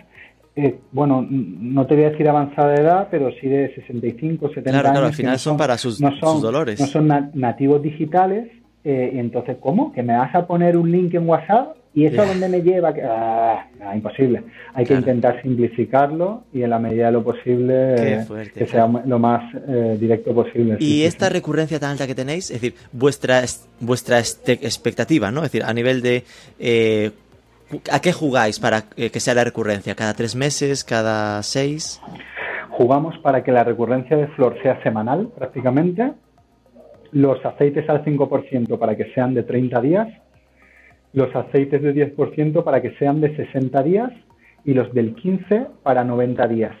[0.56, 4.88] eh, bueno, no te voy a decir avanzada edad, pero sí de 65, 70 claro,
[4.88, 4.92] años.
[4.92, 6.78] Claro, al final son, para sus, dolores.
[6.78, 8.50] No son nativos digitales.
[8.84, 9.92] Eh, y entonces, ¿cómo?
[9.92, 11.76] ¿Que me vas a poner un link en WhatsApp?
[11.94, 12.92] ¿Y eso a dónde me lleva?
[13.04, 14.42] Ah, imposible.
[14.74, 19.54] Hay que intentar simplificarlo y en la medida de lo posible que sea lo más
[19.68, 20.76] eh, directo posible.
[20.80, 22.50] ¿Y esta recurrencia tan alta que tenéis?
[22.50, 23.42] Es decir, vuestra,
[23.78, 25.44] vuestra expectativa, ¿no?
[25.44, 26.24] Es decir, a nivel de...
[26.58, 27.12] Eh,
[27.90, 29.94] ¿A qué jugáis para eh, que sea la recurrencia?
[29.94, 30.84] ¿Cada tres meses?
[30.84, 32.00] ¿Cada seis?
[32.70, 36.12] Jugamos para que la recurrencia de flor sea semanal prácticamente.
[37.12, 40.08] Los aceites al 5% para que sean de 30 días
[41.14, 44.10] los aceites de 10% para que sean de 60 días
[44.64, 46.76] y los del 15 para 90 días.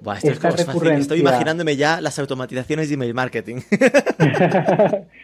[0.00, 0.68] Buah, esto es
[1.00, 3.56] Estoy imaginándome ya las automatizaciones de email marketing.
[3.70, 3.78] sí,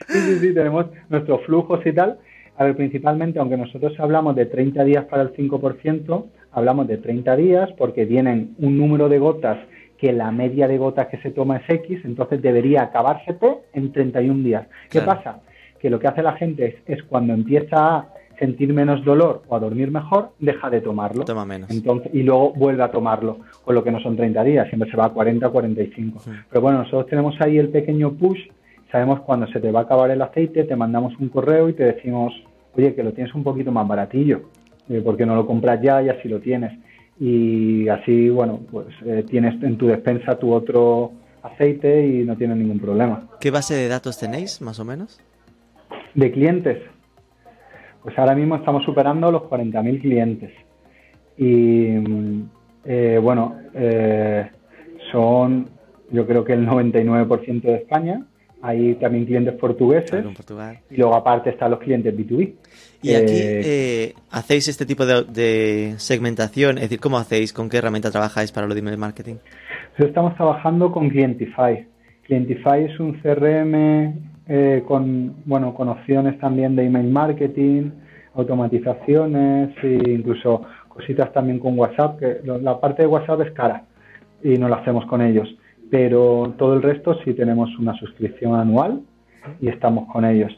[0.09, 2.19] sí, sí, tenemos nuestros flujos y tal.
[2.57, 7.37] A ver, principalmente, aunque nosotros hablamos de 30 días para el 5%, hablamos de 30
[7.37, 9.59] días porque vienen un número de gotas
[9.99, 13.37] que la media de gotas que se toma es X, entonces debería acabarse
[13.73, 14.67] en 31 días.
[14.91, 15.41] ¿Qué pasa?
[15.81, 19.57] Que lo que hace la gente es, es cuando empieza a sentir menos dolor o
[19.57, 21.25] a dormir mejor, deja de tomarlo.
[21.25, 21.71] Toma menos.
[21.71, 24.97] Entonces, y luego vuelve a tomarlo, con lo que no son 30 días, siempre se
[24.97, 26.23] va a 40 o 45.
[26.49, 28.41] Pero bueno, nosotros tenemos ahí el pequeño push,
[28.91, 31.85] sabemos cuando se te va a acabar el aceite, te mandamos un correo y te
[31.85, 32.33] decimos,
[32.77, 34.43] oye, que lo tienes un poquito más baratillo,
[34.89, 36.79] eh, porque no lo compras ya y así lo tienes.
[37.19, 41.13] Y así, bueno, pues eh, tienes en tu despensa tu otro
[41.43, 43.29] aceite y no tienes ningún problema.
[43.41, 45.21] ¿Qué base de datos tenéis, más o menos?
[46.15, 46.79] De clientes.
[48.05, 50.53] Pues ahora mismo estamos superando los 40.000 clientes.
[51.39, 51.97] Y
[52.85, 54.47] eh, bueno, eh,
[55.11, 55.71] son
[56.11, 58.27] yo creo que el 99% de España.
[58.61, 60.25] Hay también clientes portugueses.
[60.91, 62.55] Y luego aparte están los clientes B2B.
[63.03, 66.77] ¿Y aquí eh, hacéis este tipo de, segmentación?
[66.77, 67.53] Es decir, ¿cómo hacéis?
[67.53, 69.37] ¿Con qué herramienta trabajáis para lo de email marketing?
[69.99, 71.87] estamos trabajando con Clientify.
[72.23, 77.91] Clientify es un CRM eh, con, bueno, con opciones también de email marketing,
[78.35, 83.85] automatizaciones e incluso cositas también con WhatsApp, que la parte de WhatsApp es cara
[84.43, 85.49] y no la hacemos con ellos,
[85.91, 89.01] pero todo el resto sí tenemos una suscripción anual
[89.61, 90.53] y estamos con ellos.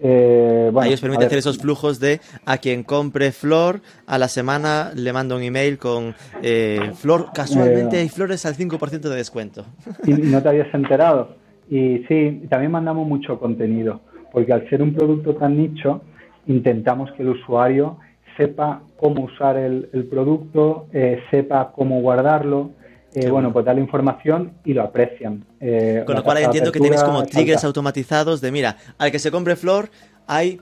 [0.00, 4.92] Eh, Ahí os permite hacer esos flujos de a quien compre flor, a la semana
[4.94, 9.64] le mando un email con eh, flor, casualmente hay flores al 5% de descuento.
[10.06, 11.36] Y no te habías enterado.
[11.70, 14.00] Y sí, también mandamos mucho contenido,
[14.32, 16.02] porque al ser un producto tan nicho,
[16.46, 17.98] intentamos que el usuario
[18.36, 22.70] sepa cómo usar el, producto, eh, sepa cómo guardarlo,
[23.14, 25.44] eh, bueno, pues darle información y lo aprecian.
[25.60, 29.30] Eh, Con lo cual entiendo que tienes como triggers automatizados de, mira, al que se
[29.30, 29.90] compre flor
[30.26, 30.60] hay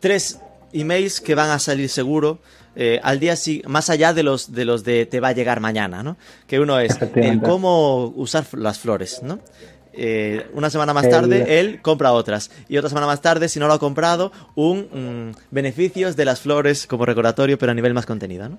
[0.00, 0.40] tres
[0.72, 2.38] emails que van a salir seguro
[3.02, 6.04] al día sí, más allá de los de los de te va a llegar mañana,
[6.04, 6.16] ¿no?
[6.46, 9.40] Que uno es el cómo usar las flores, ¿no?
[10.00, 12.50] Eh, una semana más tarde él compra otras.
[12.68, 16.40] Y otra semana más tarde, si no lo ha comprado, un mm, beneficios de las
[16.40, 18.58] flores como recordatorio, pero a nivel más contenido, ¿no?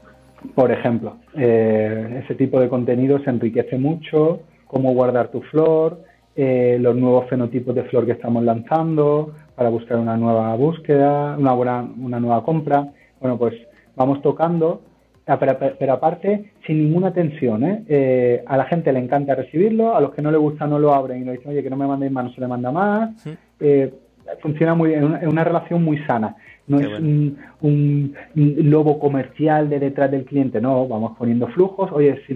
[0.53, 6.01] Por ejemplo, eh, ese tipo de contenido se enriquece mucho, cómo guardar tu flor,
[6.35, 11.53] eh, los nuevos fenotipos de flor que estamos lanzando para buscar una nueva búsqueda, una,
[11.53, 12.87] buena, una nueva compra.
[13.19, 13.53] Bueno, pues
[13.95, 14.81] vamos tocando
[15.29, 17.83] Ah, pero, aparte, sin ninguna tensión, ¿eh?
[17.87, 18.43] ¿eh?
[18.47, 21.21] A la gente le encanta recibirlo, a los que no le gusta no lo abren
[21.21, 23.11] y le dicen, oye, que no me mandéis más, no se le manda más.
[23.59, 23.93] Eh,
[24.41, 26.35] funciona muy bien, es una, relación muy sana.
[26.65, 26.99] No es
[27.61, 31.91] un, lobo comercial de detrás del cliente, no, vamos poniendo flujos.
[31.91, 32.35] Oye, si,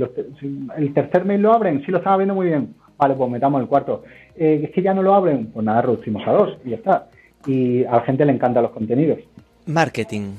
[0.77, 3.67] el tercer mail lo abren, si lo estaba viendo muy bien, vale, pues metamos el
[3.67, 4.03] cuarto.
[4.35, 7.07] Eh, es que ya no lo abren, pues nada, reducimos a dos y ya está.
[7.47, 9.17] Y a la gente le encantan los contenidos.
[9.65, 10.33] Marketing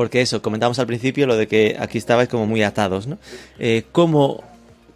[0.00, 3.18] porque eso, comentamos al principio lo de que aquí estabais como muy atados, ¿no?
[3.58, 4.42] Eh, ¿cómo,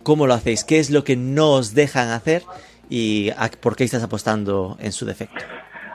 [0.06, 0.64] lo hacéis?
[0.64, 2.40] ¿Qué es lo que no os dejan hacer
[2.88, 3.28] y
[3.60, 5.44] por qué estás apostando en su defecto?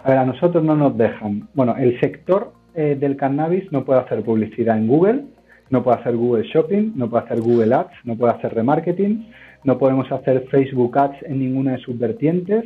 [0.04, 1.48] A ver, a nosotros no nos dejan.
[1.56, 5.24] Bueno, el sector eh, del cannabis no puede hacer publicidad en Google,
[5.72, 9.28] no puede hacer Google Shopping, no puede hacer Google Ads, no puede hacer remarketing,
[9.64, 12.64] no podemos hacer Facebook Ads en ninguna de sus vertientes,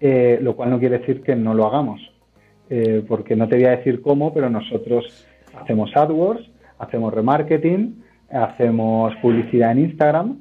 [0.00, 2.00] eh, lo cual no quiere decir que no lo hagamos.
[3.08, 6.48] porque no te voy a decir cómo, pero nosotros hacemos AdWords,
[6.78, 10.38] hacemos remarketing, hacemos publicidad en Instagram.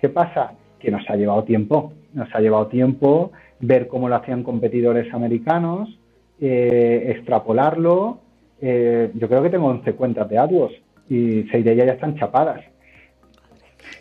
[0.00, 0.52] ¿Qué pasa?
[0.78, 1.92] Que nos ha llevado tiempo.
[2.14, 5.98] Nos ha llevado tiempo ver cómo lo hacían competidores americanos,
[6.40, 8.20] eh, extrapolarlo.
[8.60, 10.74] Eh, yo creo que tengo 11 cuentas de AdWords
[11.08, 12.60] y 6 de ellas ya están chapadas.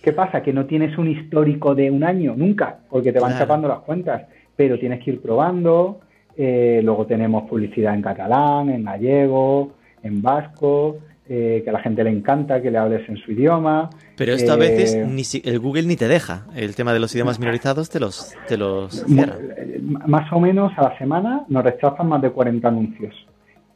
[0.01, 0.41] ¿Qué pasa?
[0.41, 4.23] Que no tienes un histórico de un año, nunca, porque te van chapando las cuentas,
[4.55, 5.99] pero tienes que ir probando.
[6.35, 9.73] Eh, luego tenemos publicidad en catalán, en gallego,
[10.07, 10.97] en vasco,
[11.29, 13.89] eh, que a la gente le encanta que le hables en su idioma.
[14.15, 16.45] Pero esto a veces eh, ni el Google ni te deja.
[16.55, 20.97] El tema de los idiomas minorizados te los, te los Más o menos a la
[20.97, 23.13] semana nos rechazan más de 40 anuncios.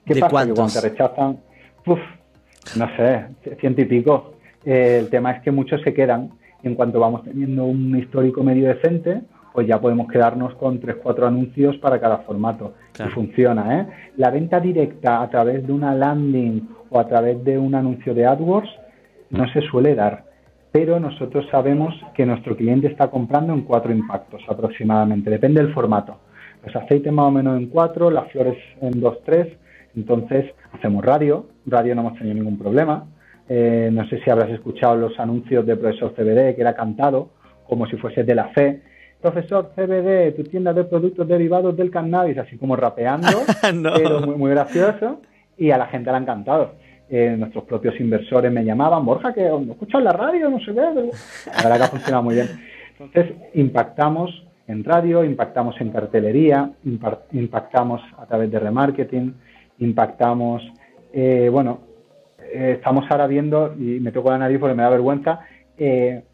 [0.06, 0.30] ¿Qué pasa?
[0.30, 0.54] Cuántos?
[0.54, 1.40] Que cuando te rechazan,
[2.78, 3.26] no sé,
[3.60, 4.34] ciento y pico.
[4.66, 6.32] Eh, el tema es que muchos se quedan.
[6.64, 11.78] En cuanto vamos teniendo un histórico medio decente, pues ya podemos quedarnos con 3-4 anuncios
[11.78, 12.76] para cada formato.
[13.00, 13.88] Y funciona, ¿eh?
[14.18, 18.26] La venta directa a través de una landing o a través de un anuncio de
[18.26, 18.70] AdWords
[19.30, 20.26] no se suele dar,
[20.72, 26.18] pero nosotros sabemos que nuestro cliente está comprando en cuatro impactos aproximadamente, depende del formato.
[26.66, 29.48] Los aceites más o menos en cuatro, las flores en dos, tres,
[29.96, 33.06] entonces hacemos radio, radio no hemos tenido ningún problema.
[33.50, 37.30] Eh, no sé si habrás escuchado los anuncios de profesor CBD, que era cantado
[37.68, 38.82] como si fuese de la fe.
[39.22, 43.28] Profesor CBD, tu tienda de productos derivados del cannabis, así como rapeando,
[43.62, 45.22] pero muy, muy gracioso
[45.58, 46.72] y a la gente le ha encantado.
[47.08, 50.80] Eh, nuestros propios inversores me llamaban, Borja, que escuchas la radio, no sé qué.
[50.82, 52.48] La verdad que ha funcionado muy bien.
[53.00, 56.72] Entonces, impactamos en radio, impactamos en cartelería,
[57.34, 59.34] impactamos a través de remarketing,
[59.80, 60.64] impactamos,
[61.14, 61.82] eh, bueno,
[62.54, 65.42] eh, estamos ahora viendo, y me toco la nariz porque me da vergüenza,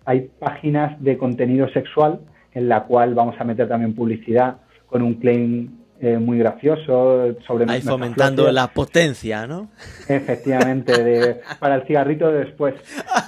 [0.06, 2.20] hay páginas de contenido sexual
[2.58, 7.66] en la cual vamos a meter también publicidad con un claim eh, muy gracioso sobre
[7.70, 9.70] Ahí fomentando la potencia, ¿no?
[10.08, 12.74] Efectivamente, para el cigarrito de después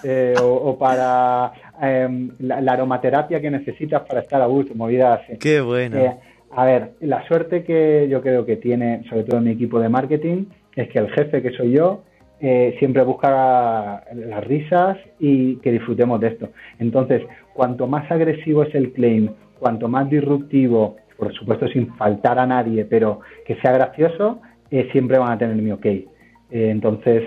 [0.03, 5.37] eh, o, para em, la, aromaterapia que necesitas para estar a gusto, movidas así.
[5.37, 5.97] Qué bueno.
[5.97, 6.15] Eh,
[6.55, 10.45] a ver, la suerte que yo creo que tiene, sobre todo mi equipo de marketing,
[10.75, 12.03] es que el jefe que soy yo
[12.39, 16.49] siempre busca las risas y que disfrutemos de esto.
[16.79, 17.23] Entonces,
[17.59, 22.85] cuanto más agresivo es el claim, cuanto más disruptivo por supuesto sin faltar a nadie,
[22.85, 24.39] pero que sea gracioso,
[24.71, 25.85] eh, siempre van a tener mi ok.
[25.85, 26.05] Eh,
[26.49, 27.21] entonces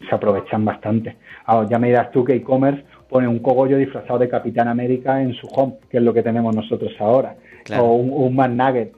[0.00, 1.18] se aprovechan bastante.
[1.44, 5.34] Ahora, ya me dirás tú que e-commerce pone un cogollo disfrazado de Capitán América en
[5.34, 7.36] su home, que es lo que tenemos nosotros ahora,
[7.78, 8.92] o un, un Man Nugget.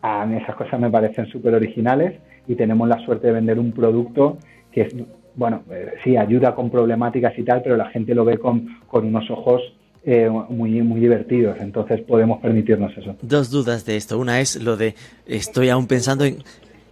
[0.00, 2.14] A mí esas cosas me parecen súper originales
[2.48, 4.38] y tenemos la suerte de vender un producto
[4.72, 4.96] que es,
[5.34, 9.04] bueno, eh, sí, ayuda con problemáticas y tal, pero la gente lo ve con, con
[9.04, 9.60] unos ojos
[10.06, 13.16] eh, muy, muy divertidos, entonces podemos permitirnos eso.
[13.22, 14.18] Dos dudas de esto.
[14.18, 14.94] Una es lo de,
[15.26, 16.38] estoy aún pensando en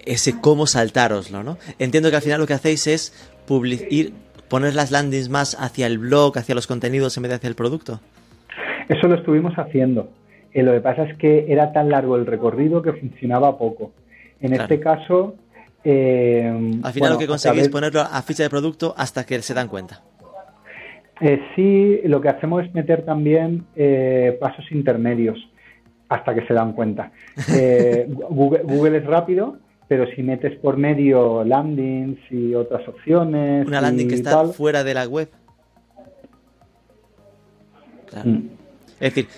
[0.05, 1.59] ese cómo saltaroslo, ¿no?
[1.79, 3.33] Entiendo que al final lo que hacéis es
[3.91, 4.15] ir,
[4.49, 7.55] poner las landings más hacia el blog, hacia los contenidos en vez de hacia el
[7.55, 8.01] producto.
[8.89, 10.11] Eso lo estuvimos haciendo.
[10.53, 13.93] Eh, lo que pasa es que era tan largo el recorrido que funcionaba poco.
[14.41, 15.35] En este caso...
[15.85, 19.53] Eh, al final lo que conseguís es ponerlo a ficha de producto hasta que se
[19.53, 20.01] dan cuenta.
[21.25, 25.39] Eh, sí, lo que hacemos es meter también eh, pasos intermedios
[26.09, 27.13] hasta que se dan cuenta.
[27.55, 29.57] Eh, Google, es rápido,
[29.87, 33.67] pero si metes por medio landings y otras opciones.
[33.69, 35.29] Una landing que está fuera de la web.
[38.25, 38.49] Mm.
[39.01, 39.29] Es decir,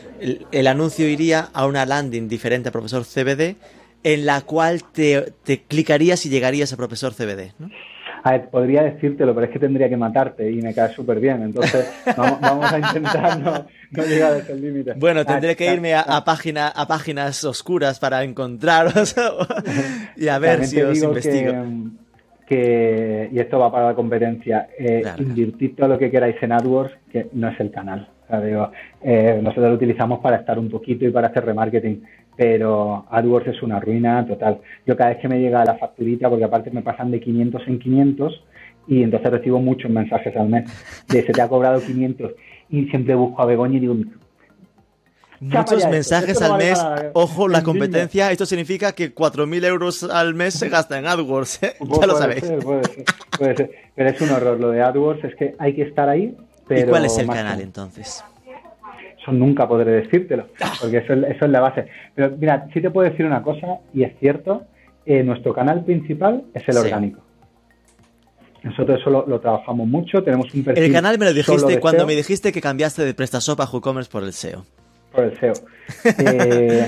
[0.50, 3.56] el, anuncio iría a una landing diferente a profesor CBD
[4.02, 7.52] en la cual te, te clicarías y llegarías a profesor CBD.
[7.58, 7.70] ¿no?
[8.26, 11.42] A ver, podría decírtelo, pero es que tendría que matarte y me cae súper bien.
[11.42, 13.66] Entonces, vamos, a intentar no,
[14.02, 14.94] llegar a ese límite.
[14.96, 19.14] Bueno, tendré que irme a, página, a páginas oscuras para encontraros
[20.16, 21.52] y a ver si os investigo.
[22.46, 25.02] Que, y esto va para la competencia, eh,
[25.76, 28.08] todo lo que queráis en AdWords, que no es el canal.
[29.02, 32.02] Eh, nosotros lo utilizamos para estar un poquito y para hacer remarketing,
[32.36, 34.60] pero AdWords es una ruina total.
[34.86, 37.78] Yo cada vez que me llega la facturita, porque aparte me pasan de 500 en
[37.78, 38.44] 500,
[38.86, 40.70] y entonces recibo muchos mensajes al mes
[41.08, 42.32] de se te ha cobrado 500
[42.68, 43.96] y siempre busco a Begoña y digo
[45.40, 46.82] Muchos mensajes al mes.
[47.12, 48.30] Ojo, la competencia.
[48.30, 51.62] Esto significa que 4.000 euros al mes se gasta en AdWords.
[51.62, 51.74] ¿eh?
[52.00, 52.44] Ya lo sabéis.
[52.62, 54.58] puede ser, Pero es un horror.
[54.58, 56.34] Lo de AdWords es que hay que estar ahí
[56.70, 58.24] ¿Y cuál es el canal entonces?
[59.24, 60.48] Eso nunca podré decírtelo,
[60.80, 61.86] porque eso, es la base.
[62.14, 64.64] Pero mira, sí te puedo decir una cosa, y es cierto,
[65.06, 67.22] eh, nuestro canal principal es el orgánico.
[68.62, 70.84] Nosotros eso lo, trabajamos mucho, tenemos un perfil.
[70.84, 74.24] El canal me lo dijiste cuando me dijiste que cambiaste de PrestaShop a WooCommerce por
[74.24, 74.66] el SEO.
[75.10, 75.54] Por el SEO.
[76.18, 76.86] Eh,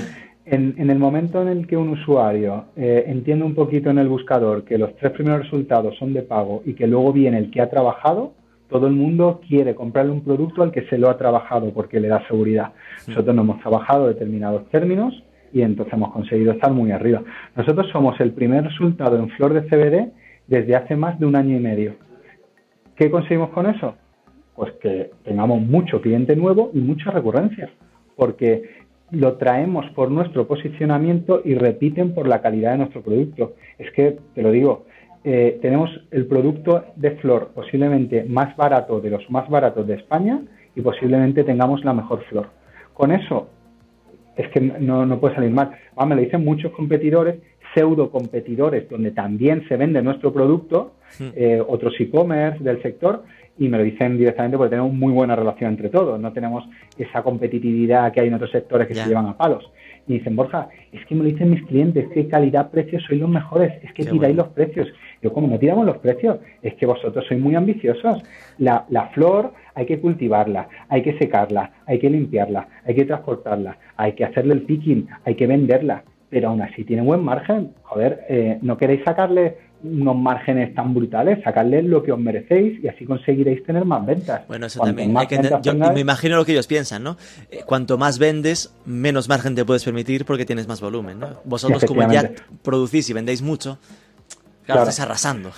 [0.49, 4.63] En, el momento en el que un usuario eh, entiende un poquito en el buscador
[4.63, 7.69] que los tres primeros resultados son de pago y que luego viene el que ha
[7.69, 8.31] trabajado,
[8.69, 12.07] todo el mundo quiere comprarle un producto al que se lo ha trabajado porque le
[12.07, 12.73] da seguridad.
[13.07, 17.23] Nosotros no hemos trabajado determinados términos y entonces hemos conseguido estar muy arriba.
[17.55, 20.11] Nosotros somos el primer resultado en flor de CBD
[20.47, 21.95] desde hace más de un año y medio.
[22.95, 23.95] ¿Qué conseguimos con eso?
[24.55, 27.69] Pues que tengamos mucho cliente nuevo y mucha recurrencia,
[28.15, 33.53] porque lo traemos por nuestro posicionamiento y repiten por la calidad de nuestro producto.
[33.77, 34.85] Es que, te lo digo,
[35.29, 40.39] eh, tenemos el producto de flor posiblemente más barato de los más baratos de España
[40.73, 42.47] y posiblemente tengamos la mejor flor.
[42.93, 43.49] Con eso,
[44.37, 45.71] es que no, no puede salir mal.
[45.97, 47.41] Ah, me lo dicen muchos competidores,
[47.73, 53.25] pseudo competidores, donde también se vende nuestro producto, eh, otros e-commerce del sector,
[53.59, 56.63] y me lo dicen directamente porque tenemos muy buena relación entre todos, no tenemos
[56.97, 59.69] esa competitividad que hay en otros sectores que se llevan a palos.
[60.07, 63.73] Y dicen, Borja, es que me lo dicen mis clientes, que calidad-precio sois los mejores,
[63.83, 64.87] es que tiráis los precios.
[65.21, 66.37] Yo, como no tiramos los precios?
[66.61, 68.21] Es que vosotros sois muy ambiciosos.
[68.57, 73.77] La, la flor hay que cultivarla, hay que secarla, hay que limpiarla, hay que transportarla,
[73.95, 77.71] hay que hacerle el picking, hay que venderla, pero aún así tiene buen margen.
[77.83, 82.87] Joder, eh, ¿no queréis sacarle unos márgenes tan brutales, sacarles lo que os merecéis y
[82.87, 84.41] así conseguiréis tener más ventas.
[84.47, 85.15] Bueno, eso también.
[85.17, 87.17] Hay que yo me imagino lo que ellos piensan, ¿no?
[87.51, 91.41] Eh, cuanto más vendes, menos margen te puedes permitir porque tienes más volumen, ¿no?
[91.45, 92.31] Vosotros como ya
[92.63, 93.77] producís y vendéis mucho,
[94.73, 95.51] claro, estás arrasando.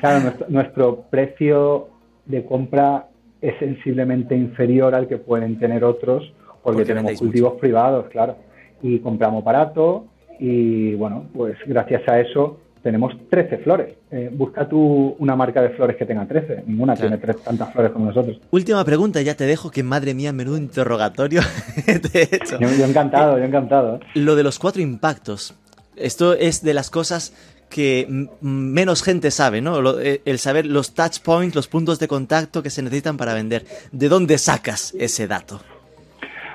[0.00, 1.88] claro, nuestro, precio
[2.24, 3.08] de compra
[3.40, 6.32] es sensiblemente inferior al que pueden tener otros
[6.62, 8.36] porque, tenemos cultivos privados, claro.
[8.82, 10.06] Y compramos barato
[10.40, 13.96] y bueno, pues gracias a eso tenemos 13 flores.
[14.10, 16.64] Eh, busca tú una marca de flores que tenga 13.
[16.66, 18.38] Ninguna tiene tres, tantas flores como nosotros.
[18.50, 21.40] Última pregunta, ya te dejo, que madre mía, menudo interrogatorio
[21.86, 22.60] de hecho.
[22.60, 24.00] Yo, encantado, yo encantado.
[24.14, 25.54] Lo de los cuatro impactos.
[25.96, 27.32] Esto es de las cosas
[27.74, 28.06] que
[28.40, 29.98] menos gente sabe, ¿no?
[29.98, 33.64] Eh, el saber los touch points, los puntos de contacto que se necesitan para vender.
[33.90, 35.60] ¿De dónde sacas ese dato?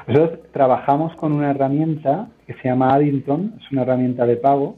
[0.07, 4.77] Nosotros trabajamos con una herramienta que se llama Addington, es una herramienta de pago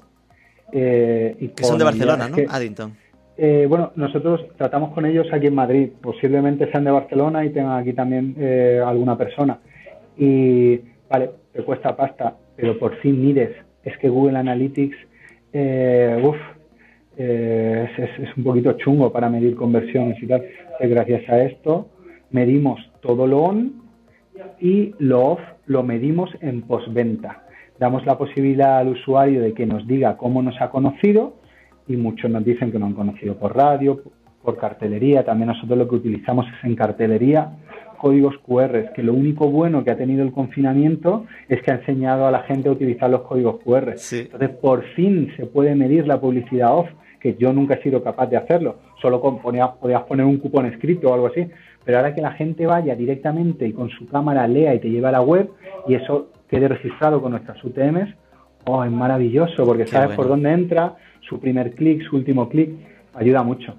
[0.71, 2.37] eh, que son de Barcelona, ¿no?
[2.49, 2.97] Addington.
[3.37, 5.89] Eh, bueno, nosotros tratamos con ellos aquí en Madrid.
[6.01, 9.59] Posiblemente sean de Barcelona y tengan aquí también eh, alguna persona.
[10.17, 13.55] Y, vale, te cuesta pasta, pero por fin mides.
[13.83, 14.97] Es que Google Analytics,
[15.53, 16.37] uff,
[17.17, 20.43] es, es, un poquito chungo para medir conversiones y tal.
[20.79, 21.89] gracias a esto
[22.31, 23.81] medimos todo lo on
[24.59, 27.43] y lo off lo medimos en postventa
[27.81, 31.33] damos la posibilidad al usuario de que nos diga cómo nos ha conocido
[31.87, 33.99] y muchos nos dicen que nos han conocido por radio,
[34.43, 35.23] por cartelería.
[35.25, 37.49] También nosotros lo que utilizamos es en cartelería
[38.01, 42.25] códigos QR, que lo único bueno que ha tenido el confinamiento es que ha enseñado
[42.25, 43.93] a la gente a utilizar los códigos QR.
[44.11, 46.89] Entonces, por fin se puede medir la publicidad off,
[47.19, 48.77] que yo nunca he sido capaz de hacerlo.
[48.99, 51.47] Solo con, podías poner un cupón escrito o algo así.
[51.85, 55.09] Pero ahora que la gente vaya directamente y con su cámara lea y te lleva
[55.09, 55.51] a la web,
[55.87, 58.09] y eso quede registrado con nuestras UTMs,
[58.65, 62.71] oh, es maravilloso porque sabes por dónde entra, su primer clic, su último clic,
[63.13, 63.75] ayuda mucho.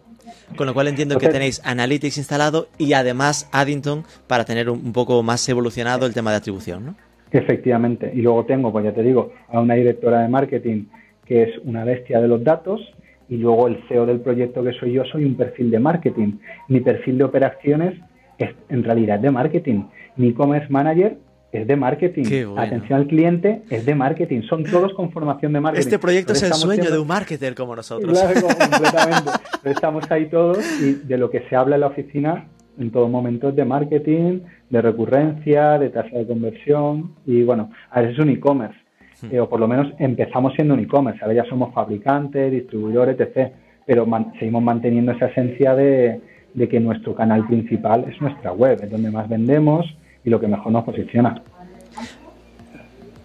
[0.57, 5.23] Con lo cual entiendo que tenéis Analytics instalado y además Addington para tener un poco
[5.23, 6.95] más evolucionado el tema de atribución, ¿no?
[7.31, 8.13] Efectivamente.
[8.15, 10.85] Y luego tengo, pues ya te digo, a una directora de marketing
[11.25, 12.81] que es una bestia de los datos
[13.29, 16.39] y luego el CEO del proyecto que soy yo soy un perfil de marketing.
[16.69, 17.99] Mi perfil de operaciones
[18.39, 19.85] es en realidad de marketing.
[20.17, 21.17] Mi e-commerce manager
[21.53, 22.25] es de marketing.
[22.57, 24.43] Atención al cliente es de marketing.
[24.49, 25.87] Son todos con formación de marketing.
[25.87, 28.19] Este proyecto es el sueño de un marketer como nosotros.
[28.19, 28.41] Claro,
[28.71, 29.31] completamente.
[29.65, 32.47] estamos ahí todos y de lo que se habla en la oficina
[32.79, 34.41] en todo momento es de marketing,
[34.71, 38.79] de recurrencia, de tasa de conversión y bueno, a veces es un e-commerce.
[39.21, 39.27] Hmm.
[39.31, 41.21] Eh, o por lo menos empezamos siendo un e-commerce.
[41.23, 43.53] Ahora ya somos fabricantes, distribuidores, etc.
[43.85, 44.07] Pero
[44.39, 46.19] seguimos manteniendo esa esencia de,
[46.55, 49.85] de que nuestro canal principal es nuestra web, es donde más vendemos
[50.25, 51.43] y lo que mejor nos posiciona.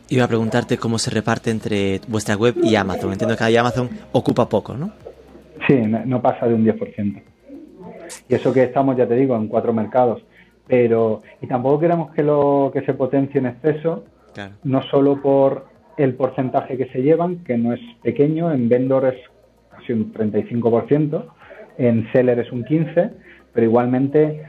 [0.09, 3.11] Iba a preguntarte cómo se reparte entre vuestra web y Amazon.
[3.11, 4.91] Entiendo que Amazon ocupa poco, ¿no?
[5.67, 7.21] Sí, no pasa de un 10%.
[8.29, 10.23] Y eso que estamos, ya te digo, en cuatro mercados.
[10.67, 14.03] Pero, y tampoco queremos que lo que se potencie en exceso,
[14.63, 15.65] no solo por
[15.97, 19.19] el porcentaje que se llevan, que no es pequeño, en vendor es
[19.71, 21.23] casi un 35%,
[21.77, 23.11] en seller es un 15%,
[23.53, 24.45] pero igualmente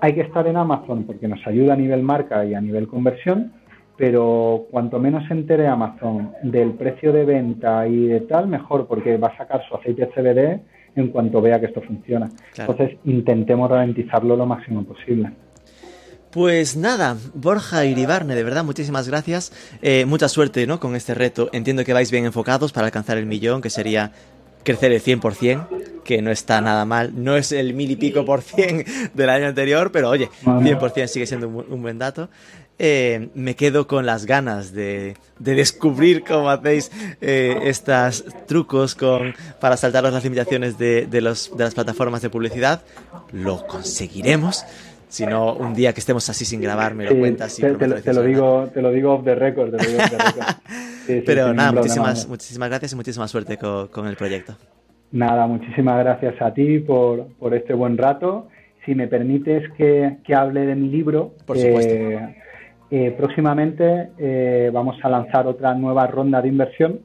[0.00, 3.52] hay que estar en Amazon porque nos ayuda a nivel marca y a nivel conversión,
[3.96, 9.16] pero cuanto menos se entere Amazon del precio de venta y de tal, mejor, porque
[9.16, 10.60] va a sacar su aceite CBD
[10.96, 12.28] en cuanto vea que esto funciona.
[12.56, 15.30] Entonces, intentemos ralentizarlo lo máximo posible.
[16.30, 19.52] Pues nada, Borja Iribarne, de verdad, muchísimas gracias.
[19.80, 20.80] Eh, mucha suerte ¿no?
[20.80, 21.48] con este reto.
[21.52, 24.12] Entiendo que vais bien enfocados para alcanzar el millón, que sería
[24.66, 27.12] crecer el 100%, que no está nada mal.
[27.14, 28.84] No es el mil y pico por cien
[29.14, 32.28] del año anterior, pero oye, 100% sigue siendo un, buen dato.
[32.78, 36.90] Eh, me quedo con las ganas de, descubrir cómo hacéis
[37.22, 42.28] eh, estos trucos con, para saltaros las limitaciones de, de, los, de las plataformas de
[42.28, 42.82] publicidad.
[43.32, 44.64] Lo conseguiremos.
[45.08, 47.58] Si no, un día que estemos así sin grabar, me lo cuentas.
[47.58, 49.74] Y te, te, lo, digo, te lo digo off the record.
[51.26, 54.56] Pero nada, muchísimas, muchísimas gracias y muchísima suerte con, el proyecto.
[55.12, 58.48] Nada, muchísimas gracias a ti por, por este buen rato.
[58.84, 61.34] Si me permites que, que hable de mi libro.
[61.44, 61.94] Por supuesto.
[61.94, 62.36] Eh,
[62.90, 67.00] eh, próximamente eh, vamos a lanzar otra nueva ronda de inversión.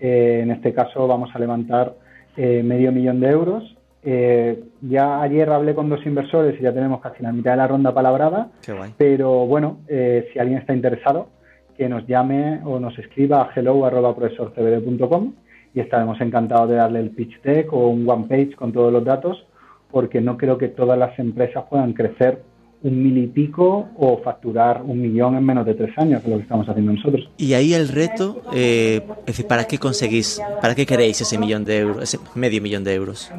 [0.00, 1.94] en este caso vamos a levantar
[2.36, 7.22] medio millón de euros eh, ya ayer hablé con dos inversores y ya tenemos casi
[7.22, 8.50] la mitad de la ronda palabrada.
[8.96, 11.28] Pero bueno, eh, si alguien está interesado,
[11.76, 15.32] que nos llame o nos escriba a hello.profesorcbd.com
[15.74, 19.04] y estaremos encantados de darle el pitch deck o un one page con todos los
[19.04, 19.46] datos,
[19.90, 22.42] porque no creo que todas las empresas puedan crecer
[22.82, 26.30] un mil y pico o facturar un millón en menos de tres años, que es
[26.32, 27.30] lo que estamos haciendo nosotros.
[27.36, 31.64] Y ahí el reto, eh, es decir, ¿para qué conseguís, para qué queréis ese millón
[31.64, 33.30] de euros, ese medio millón de euros?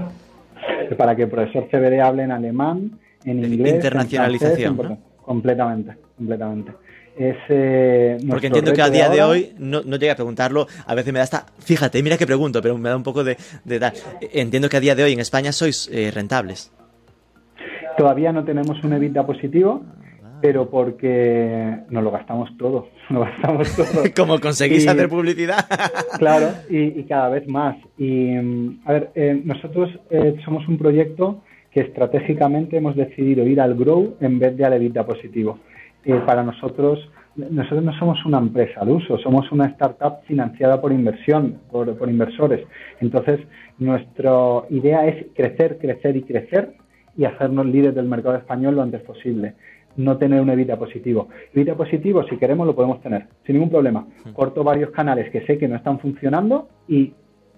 [0.98, 3.76] Para que el profesor CBD hable en alemán, en inglés.
[3.76, 5.00] Internacionalización.
[5.24, 6.72] Completamente, completamente.
[7.16, 11.14] Eh, Porque entiendo que a día de, hoy, no, no llegué a preguntarlo, a veces
[11.14, 13.92] me da hasta, fíjate, mira que pregunto, pero me da un poco de, de
[14.34, 16.72] Entiendo que a día de hoy en España sois eh, rentables.
[17.98, 19.84] Todavía no tenemos un EBITDA positivo,
[20.44, 24.04] pero porque nos lo gastamos todo, nos gastamos todo.
[24.16, 25.66] ¿Cómo conseguís hacer publicidad?
[26.20, 27.78] claro, y, cada vez más.
[27.98, 28.36] Y,
[28.84, 34.18] a ver, eh, nosotros eh, somos un proyecto que estratégicamente hemos decidido ir al grow
[34.20, 35.60] en vez de al EBITDA positivo.
[36.04, 37.00] Eh, para nosotros,
[37.38, 42.10] nosotros no somos una empresa al uso, somos una startup financiada por inversión, por, por
[42.10, 42.68] inversores.
[43.00, 43.40] Entonces,
[43.80, 44.34] nuestra
[44.70, 46.74] idea es crecer, crecer y crecer
[47.16, 49.54] y hacernos líderes del mercado español lo antes posible
[49.98, 51.30] no tener un evita positivo.
[51.54, 54.08] Evita positivo, si queremos, lo podemos tener, sin ningún problema.
[54.34, 57.14] Corto varios canales que sé que no están funcionando y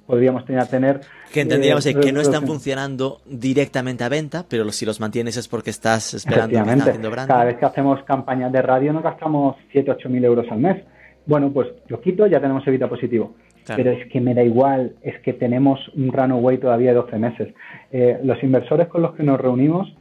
[0.06, 1.02] podríamos tener, tener
[1.34, 5.72] que entenderíamos que no están funcionando directamente a venta, pero si los mantienes es porque
[5.72, 7.34] estás esperando que haciendo branding.
[7.34, 10.84] Cada vez que hacemos campañas de radio nos gastamos 7, 8 mil euros al mes.
[11.26, 13.36] Bueno, pues lo quito, ya tenemos evita positivo.
[13.76, 17.54] Pero es que me da igual, es que tenemos un runaway todavía de 12 meses.
[17.92, 19.92] Eh, los inversores con los que nos reunimos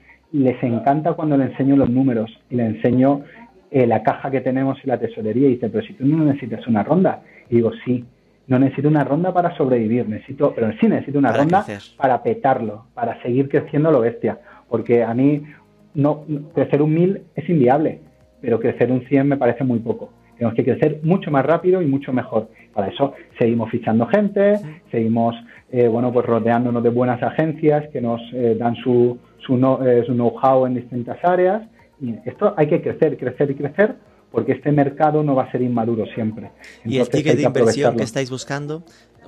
[0.40, 3.22] les encanta cuando le enseño los números y le enseño
[3.70, 6.66] eh, la caja que tenemos en la tesorería y dice, pero si tú no necesitas
[6.66, 7.22] una ronda.
[7.48, 8.04] Y digo, sí,
[8.46, 11.64] no necesito una ronda para sobrevivir, necesito, pero sí necesito una ronda
[11.96, 14.38] para petarlo, para seguir creciendo lo bestia.
[14.68, 15.44] Porque a mí
[15.94, 18.00] no crecer un mil es inviable,
[18.40, 20.10] pero crecer un 100 me parece muy poco.
[20.36, 22.48] Tenemos que crecer mucho más rápido y mucho mejor.
[22.72, 24.58] Para eso seguimos fichando gente,
[24.90, 25.36] seguimos
[25.70, 30.66] eh, bueno pues rodeándonos de buenas agencias que nos eh, dan su, su, eh, know-how
[30.66, 31.62] en distintas áreas.
[32.00, 33.94] Y esto hay que crecer, crecer y crecer
[34.34, 36.50] porque este mercado no va a ser inmaduro siempre.
[36.84, 38.82] ¿Y el ticket de inversión que estáis buscando?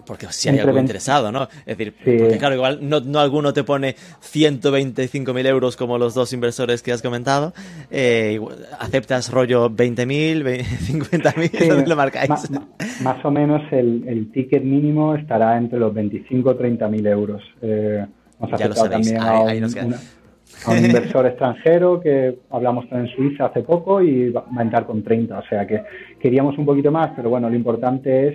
[0.05, 1.49] Porque si hay algo interesado, ¿no?
[1.65, 6.33] Es decir, porque claro, igual no, no alguno te pone 125.000 euros como los dos
[6.33, 7.53] inversores que has comentado.
[7.91, 8.41] Eh,
[8.79, 11.51] ¿Aceptas rollo 20.000, 50.000?
[11.57, 12.31] Sí, ¿Dónde lo marcáis?
[13.01, 17.43] Más, o menos el, el, ticket mínimo estará entre los 25 o 30.000 euros.
[17.63, 18.07] Eh,
[18.59, 24.01] ya lo sabéis, también ahí, a, un, inversor extranjero que hablamos en Suiza hace poco
[24.01, 25.39] y va a entrar con 30.
[25.39, 25.83] O sea que
[26.21, 28.35] queríamos un poquito más, pero bueno, lo importante es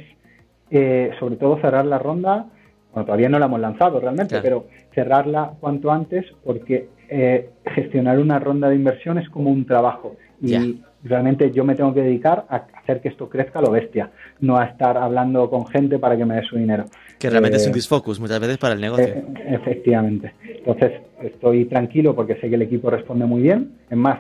[0.70, 2.48] eh, sobre todo cerrar la ronda.
[2.94, 8.40] Bueno, todavía no la hemos lanzado realmente, pero cerrarla cuanto antes porque eh, gestionar una
[8.40, 10.16] ronda de inversión es como un trabajo.
[10.42, 14.12] Y realmente yo me tengo que dedicar a hacer que esto crezca a lo bestia,
[14.40, 16.86] no a estar hablando con gente para que me dé su dinero.
[17.22, 19.06] Que realmente es un eh, disfocus muchas veces para el negocio.
[19.06, 20.34] Eh, efectivamente.
[20.44, 23.74] Entonces estoy tranquilo porque sé que el equipo responde muy bien.
[23.90, 24.20] Es más,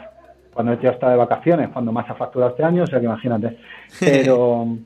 [0.53, 3.57] cuando yo estado de vacaciones, cuando más ha facturado este año, o sea que imagínate.
[3.99, 4.77] Pero,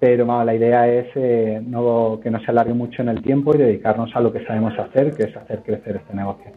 [0.00, 3.58] pero la idea es eh, no, que no se alargue mucho en el tiempo y
[3.58, 6.50] dedicarnos a lo que sabemos hacer, que es hacer crecer este negocio.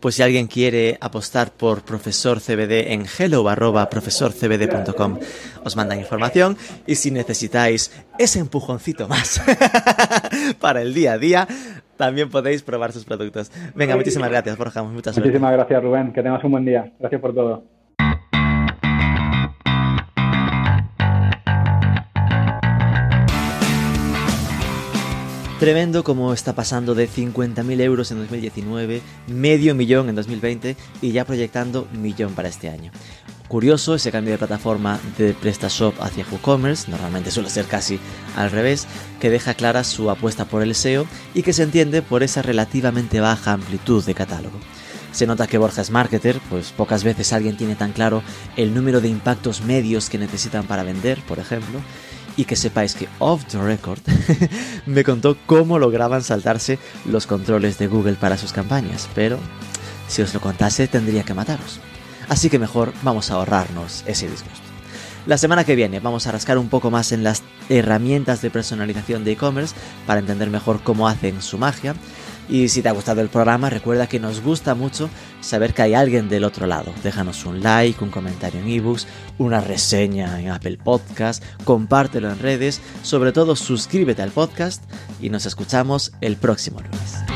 [0.00, 5.18] Pues si alguien quiere apostar por Profesor CBD en hello.profesorcbd.com
[5.64, 6.56] os mandan información
[6.86, 9.40] y si necesitáis ese empujoncito más
[10.60, 11.48] para el día a día,
[11.96, 13.50] también podéis probar sus productos.
[13.74, 14.82] Venga, muchísimas gracias, Borja.
[14.82, 16.12] Muchas Muchísimas gracias, Rubén.
[16.12, 16.92] Que tengas un buen día.
[16.98, 17.75] Gracias por todo.
[25.58, 31.24] Tremendo como está pasando de 50.000 euros en 2019, medio millón en 2020 y ya
[31.24, 32.92] proyectando millón para este año.
[33.48, 37.98] Curioso ese cambio de plataforma de PrestaShop hacia WooCommerce, normalmente suele ser casi
[38.36, 38.86] al revés,
[39.18, 43.20] que deja clara su apuesta por el SEO y que se entiende por esa relativamente
[43.20, 44.58] baja amplitud de catálogo.
[45.12, 48.22] Se nota que Borja es marketer, pues pocas veces alguien tiene tan claro
[48.58, 51.80] el número de impactos medios que necesitan para vender, por ejemplo,
[52.36, 54.00] y que sepáis que off the record
[54.86, 59.38] me contó cómo lograban saltarse los controles de Google para sus campañas, pero
[60.08, 61.80] si os lo contase tendría que mataros.
[62.28, 64.66] Así que mejor vamos a ahorrarnos ese disgusto.
[65.26, 69.24] La semana que viene vamos a rascar un poco más en las herramientas de personalización
[69.24, 69.74] de e-commerce
[70.06, 71.96] para entender mejor cómo hacen su magia
[72.48, 75.10] y si te ha gustado el programa, recuerda que nos gusta mucho
[75.40, 76.92] saber que hay alguien del otro lado.
[77.02, 79.06] Déjanos un like, un comentario en ebooks,
[79.38, 84.82] una reseña en Apple Podcast, compártelo en redes, sobre todo suscríbete al podcast
[85.20, 87.35] y nos escuchamos el próximo lunes.